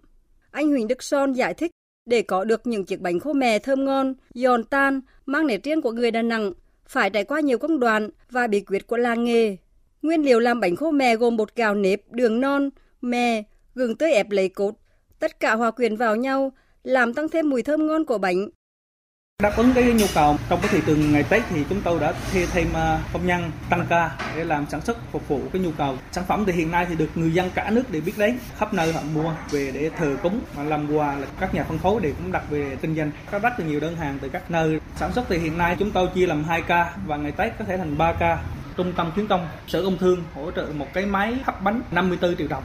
Anh 0.51 0.69
Huỳnh 0.69 0.87
Đức 0.87 1.03
Son 1.03 1.33
giải 1.33 1.53
thích 1.53 1.71
để 2.05 2.21
có 2.21 2.43
được 2.43 2.67
những 2.67 2.85
chiếc 2.85 3.01
bánh 3.01 3.19
khô 3.19 3.33
mè 3.33 3.59
thơm 3.59 3.85
ngon, 3.85 4.13
giòn 4.33 4.63
tan, 4.63 5.01
mang 5.25 5.47
nét 5.47 5.63
riêng 5.63 5.81
của 5.81 5.91
người 5.91 6.11
Đà 6.11 6.21
Nẵng, 6.21 6.53
phải 6.85 7.09
trải 7.09 7.23
qua 7.23 7.39
nhiều 7.39 7.57
công 7.57 7.79
đoạn 7.79 8.09
và 8.29 8.47
bí 8.47 8.59
quyết 8.59 8.87
của 8.87 8.97
làng 8.97 9.23
nghề. 9.23 9.57
Nguyên 10.01 10.21
liệu 10.21 10.39
làm 10.39 10.59
bánh 10.59 10.75
khô 10.75 10.91
mè 10.91 11.15
gồm 11.15 11.37
bột 11.37 11.55
gạo 11.55 11.75
nếp, 11.75 12.11
đường 12.11 12.41
non, 12.41 12.69
mè, 13.01 13.43
gừng 13.75 13.95
tươi 13.95 14.11
ép 14.11 14.31
lấy 14.31 14.49
cốt, 14.49 14.75
tất 15.19 15.39
cả 15.39 15.55
hòa 15.55 15.71
quyện 15.71 15.95
vào 15.95 16.15
nhau 16.15 16.51
làm 16.83 17.13
tăng 17.13 17.29
thêm 17.29 17.49
mùi 17.49 17.63
thơm 17.63 17.87
ngon 17.87 18.05
của 18.05 18.17
bánh. 18.17 18.49
Đáp 19.43 19.53
ứng 19.57 19.71
cái 19.75 19.83
nhu 19.83 20.05
cầu 20.13 20.35
trong 20.49 20.59
cái 20.61 20.69
thị 20.71 20.79
trường 20.85 21.13
ngày 21.13 21.23
Tết 21.29 21.43
thì 21.49 21.63
chúng 21.69 21.81
tôi 21.83 21.99
đã 21.99 22.13
thuê 22.31 22.45
thêm 22.45 22.67
ờ, 22.73 22.99
công 23.13 23.27
nhân 23.27 23.51
tăng 23.69 23.85
ca 23.89 24.17
để 24.35 24.43
làm 24.43 24.65
sản 24.69 24.81
xuất 24.81 24.97
phục 25.11 25.27
vụ 25.27 25.41
cái 25.53 25.61
nhu 25.61 25.71
cầu. 25.77 25.97
Sản 26.11 26.23
phẩm 26.27 26.43
thì 26.47 26.53
hiện 26.53 26.71
nay 26.71 26.85
thì 26.89 26.95
được 26.95 27.09
người 27.15 27.31
dân 27.31 27.49
cả 27.55 27.69
nước 27.69 27.91
đều 27.91 28.01
biết 28.05 28.17
đến, 28.17 28.37
khắp 28.57 28.73
nơi 28.73 28.93
họ 28.93 29.01
mua 29.15 29.33
về 29.51 29.71
để 29.73 29.89
thờ 29.97 30.17
cúng 30.23 30.41
mà 30.57 30.63
làm 30.63 30.95
quà 30.95 31.15
là 31.15 31.27
các 31.39 31.53
nhà 31.53 31.63
phân 31.63 31.77
phối 31.77 32.01
đều 32.01 32.13
cũng 32.17 32.31
đặt 32.31 32.43
về 32.49 32.77
kinh 32.81 32.95
doanh. 32.95 33.11
Có 33.31 33.39
rất 33.39 33.59
là 33.59 33.65
nhiều 33.65 33.79
đơn 33.79 33.95
hàng 33.95 34.17
từ 34.21 34.29
các 34.29 34.51
nơi. 34.51 34.79
Sản 34.95 35.13
xuất 35.13 35.25
thì 35.29 35.37
hiện 35.37 35.57
nay 35.57 35.75
chúng 35.79 35.91
tôi 35.91 36.07
chia 36.15 36.27
làm 36.27 36.43
2 36.43 36.61
ca 36.61 36.95
và 37.05 37.17
ngày 37.17 37.31
Tết 37.31 37.53
có 37.59 37.65
thể 37.65 37.77
thành 37.77 37.97
3 37.97 38.13
ca. 38.13 38.43
Trung 38.77 38.93
tâm 38.97 39.11
khuyến 39.13 39.27
công 39.27 39.47
Sở 39.67 39.83
Công 39.83 39.97
Thương 39.97 40.23
hỗ 40.33 40.51
trợ 40.51 40.67
một 40.75 40.87
cái 40.93 41.05
máy 41.05 41.37
hấp 41.43 41.61
bánh 41.63 41.81
54 41.91 42.35
triệu 42.35 42.47
đồng. 42.47 42.63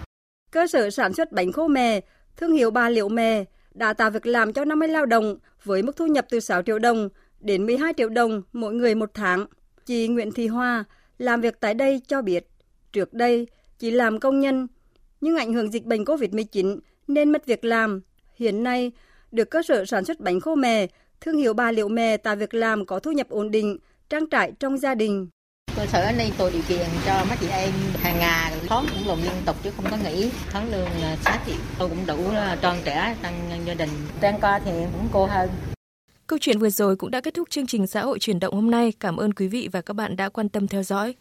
Cơ 0.50 0.66
sở 0.66 0.90
sản 0.90 1.12
xuất 1.12 1.32
bánh 1.32 1.52
khô 1.52 1.68
mè, 1.68 2.00
thương 2.36 2.52
hiệu 2.52 2.70
bà 2.70 2.88
Liệu 2.88 3.08
Mè 3.08 3.44
đã 3.76 3.92
tạo 3.92 4.10
việc 4.10 4.26
làm 4.26 4.52
cho 4.52 4.64
50 4.64 4.88
lao 4.88 5.06
động 5.06 5.36
với 5.64 5.82
mức 5.82 5.96
thu 5.96 6.06
nhập 6.06 6.26
từ 6.30 6.40
6 6.40 6.62
triệu 6.62 6.78
đồng 6.78 7.08
đến 7.40 7.66
12 7.66 7.92
triệu 7.96 8.08
đồng 8.08 8.42
mỗi 8.52 8.74
người 8.74 8.94
một 8.94 9.10
tháng. 9.14 9.46
Chị 9.86 10.08
Nguyễn 10.08 10.32
Thị 10.32 10.46
Hoa 10.46 10.84
làm 11.18 11.40
việc 11.40 11.60
tại 11.60 11.74
đây 11.74 12.00
cho 12.08 12.22
biết, 12.22 12.46
trước 12.92 13.14
đây 13.14 13.46
chị 13.78 13.90
làm 13.90 14.20
công 14.20 14.40
nhân, 14.40 14.66
nhưng 15.20 15.36
ảnh 15.36 15.52
hưởng 15.52 15.72
dịch 15.72 15.84
bệnh 15.84 16.04
COVID-19 16.04 16.78
nên 17.08 17.32
mất 17.32 17.46
việc 17.46 17.64
làm. 17.64 18.00
Hiện 18.34 18.62
nay, 18.62 18.92
được 19.32 19.50
cơ 19.50 19.62
sở 19.62 19.84
sản 19.84 20.04
xuất 20.04 20.20
bánh 20.20 20.40
khô 20.40 20.54
mè, 20.54 20.86
thương 21.20 21.38
hiệu 21.38 21.54
bà 21.54 21.72
Liệu 21.72 21.88
Mè 21.88 22.16
tạo 22.16 22.36
việc 22.36 22.54
làm 22.54 22.86
có 22.86 22.98
thu 22.98 23.12
nhập 23.12 23.28
ổn 23.28 23.50
định, 23.50 23.78
trang 24.10 24.26
trải 24.26 24.52
trong 24.60 24.78
gia 24.78 24.94
đình 24.94 25.28
cơ 25.76 25.86
sở 25.86 26.12
này 26.12 26.32
tạo 26.38 26.50
điều 26.50 26.62
kiện 26.68 26.86
cho 27.06 27.24
mấy 27.28 27.36
chị 27.40 27.48
em 27.48 27.72
hàng 28.02 28.18
ngày 28.18 28.52
tháng 28.68 28.86
cũng 28.90 29.08
làm 29.08 29.22
liên 29.22 29.42
tục 29.46 29.56
chứ 29.62 29.70
không 29.76 29.84
có 29.90 29.96
nghỉ 29.96 30.30
tháng 30.50 30.70
lương 30.70 30.88
6 31.24 31.38
triệu 31.46 31.56
tôi 31.78 31.88
cũng 31.88 32.06
đủ 32.06 32.30
tròn 32.60 32.76
trẻ 32.84 33.16
tăng 33.22 33.62
gia 33.66 33.74
đình 33.74 33.90
trang 34.20 34.40
ca 34.40 34.58
thì 34.58 34.70
cũng 34.92 35.08
cô 35.12 35.26
hơn 35.26 35.50
Câu 36.26 36.38
chuyện 36.38 36.58
vừa 36.58 36.70
rồi 36.70 36.96
cũng 36.96 37.10
đã 37.10 37.20
kết 37.20 37.34
thúc 37.34 37.50
chương 37.50 37.66
trình 37.66 37.86
xã 37.86 38.02
hội 38.02 38.18
chuyển 38.18 38.40
động 38.40 38.54
hôm 38.54 38.70
nay. 38.70 38.92
Cảm 39.00 39.16
ơn 39.16 39.32
quý 39.32 39.48
vị 39.48 39.68
và 39.72 39.80
các 39.80 39.94
bạn 39.94 40.16
đã 40.16 40.28
quan 40.28 40.48
tâm 40.48 40.68
theo 40.68 40.82
dõi. 40.82 41.14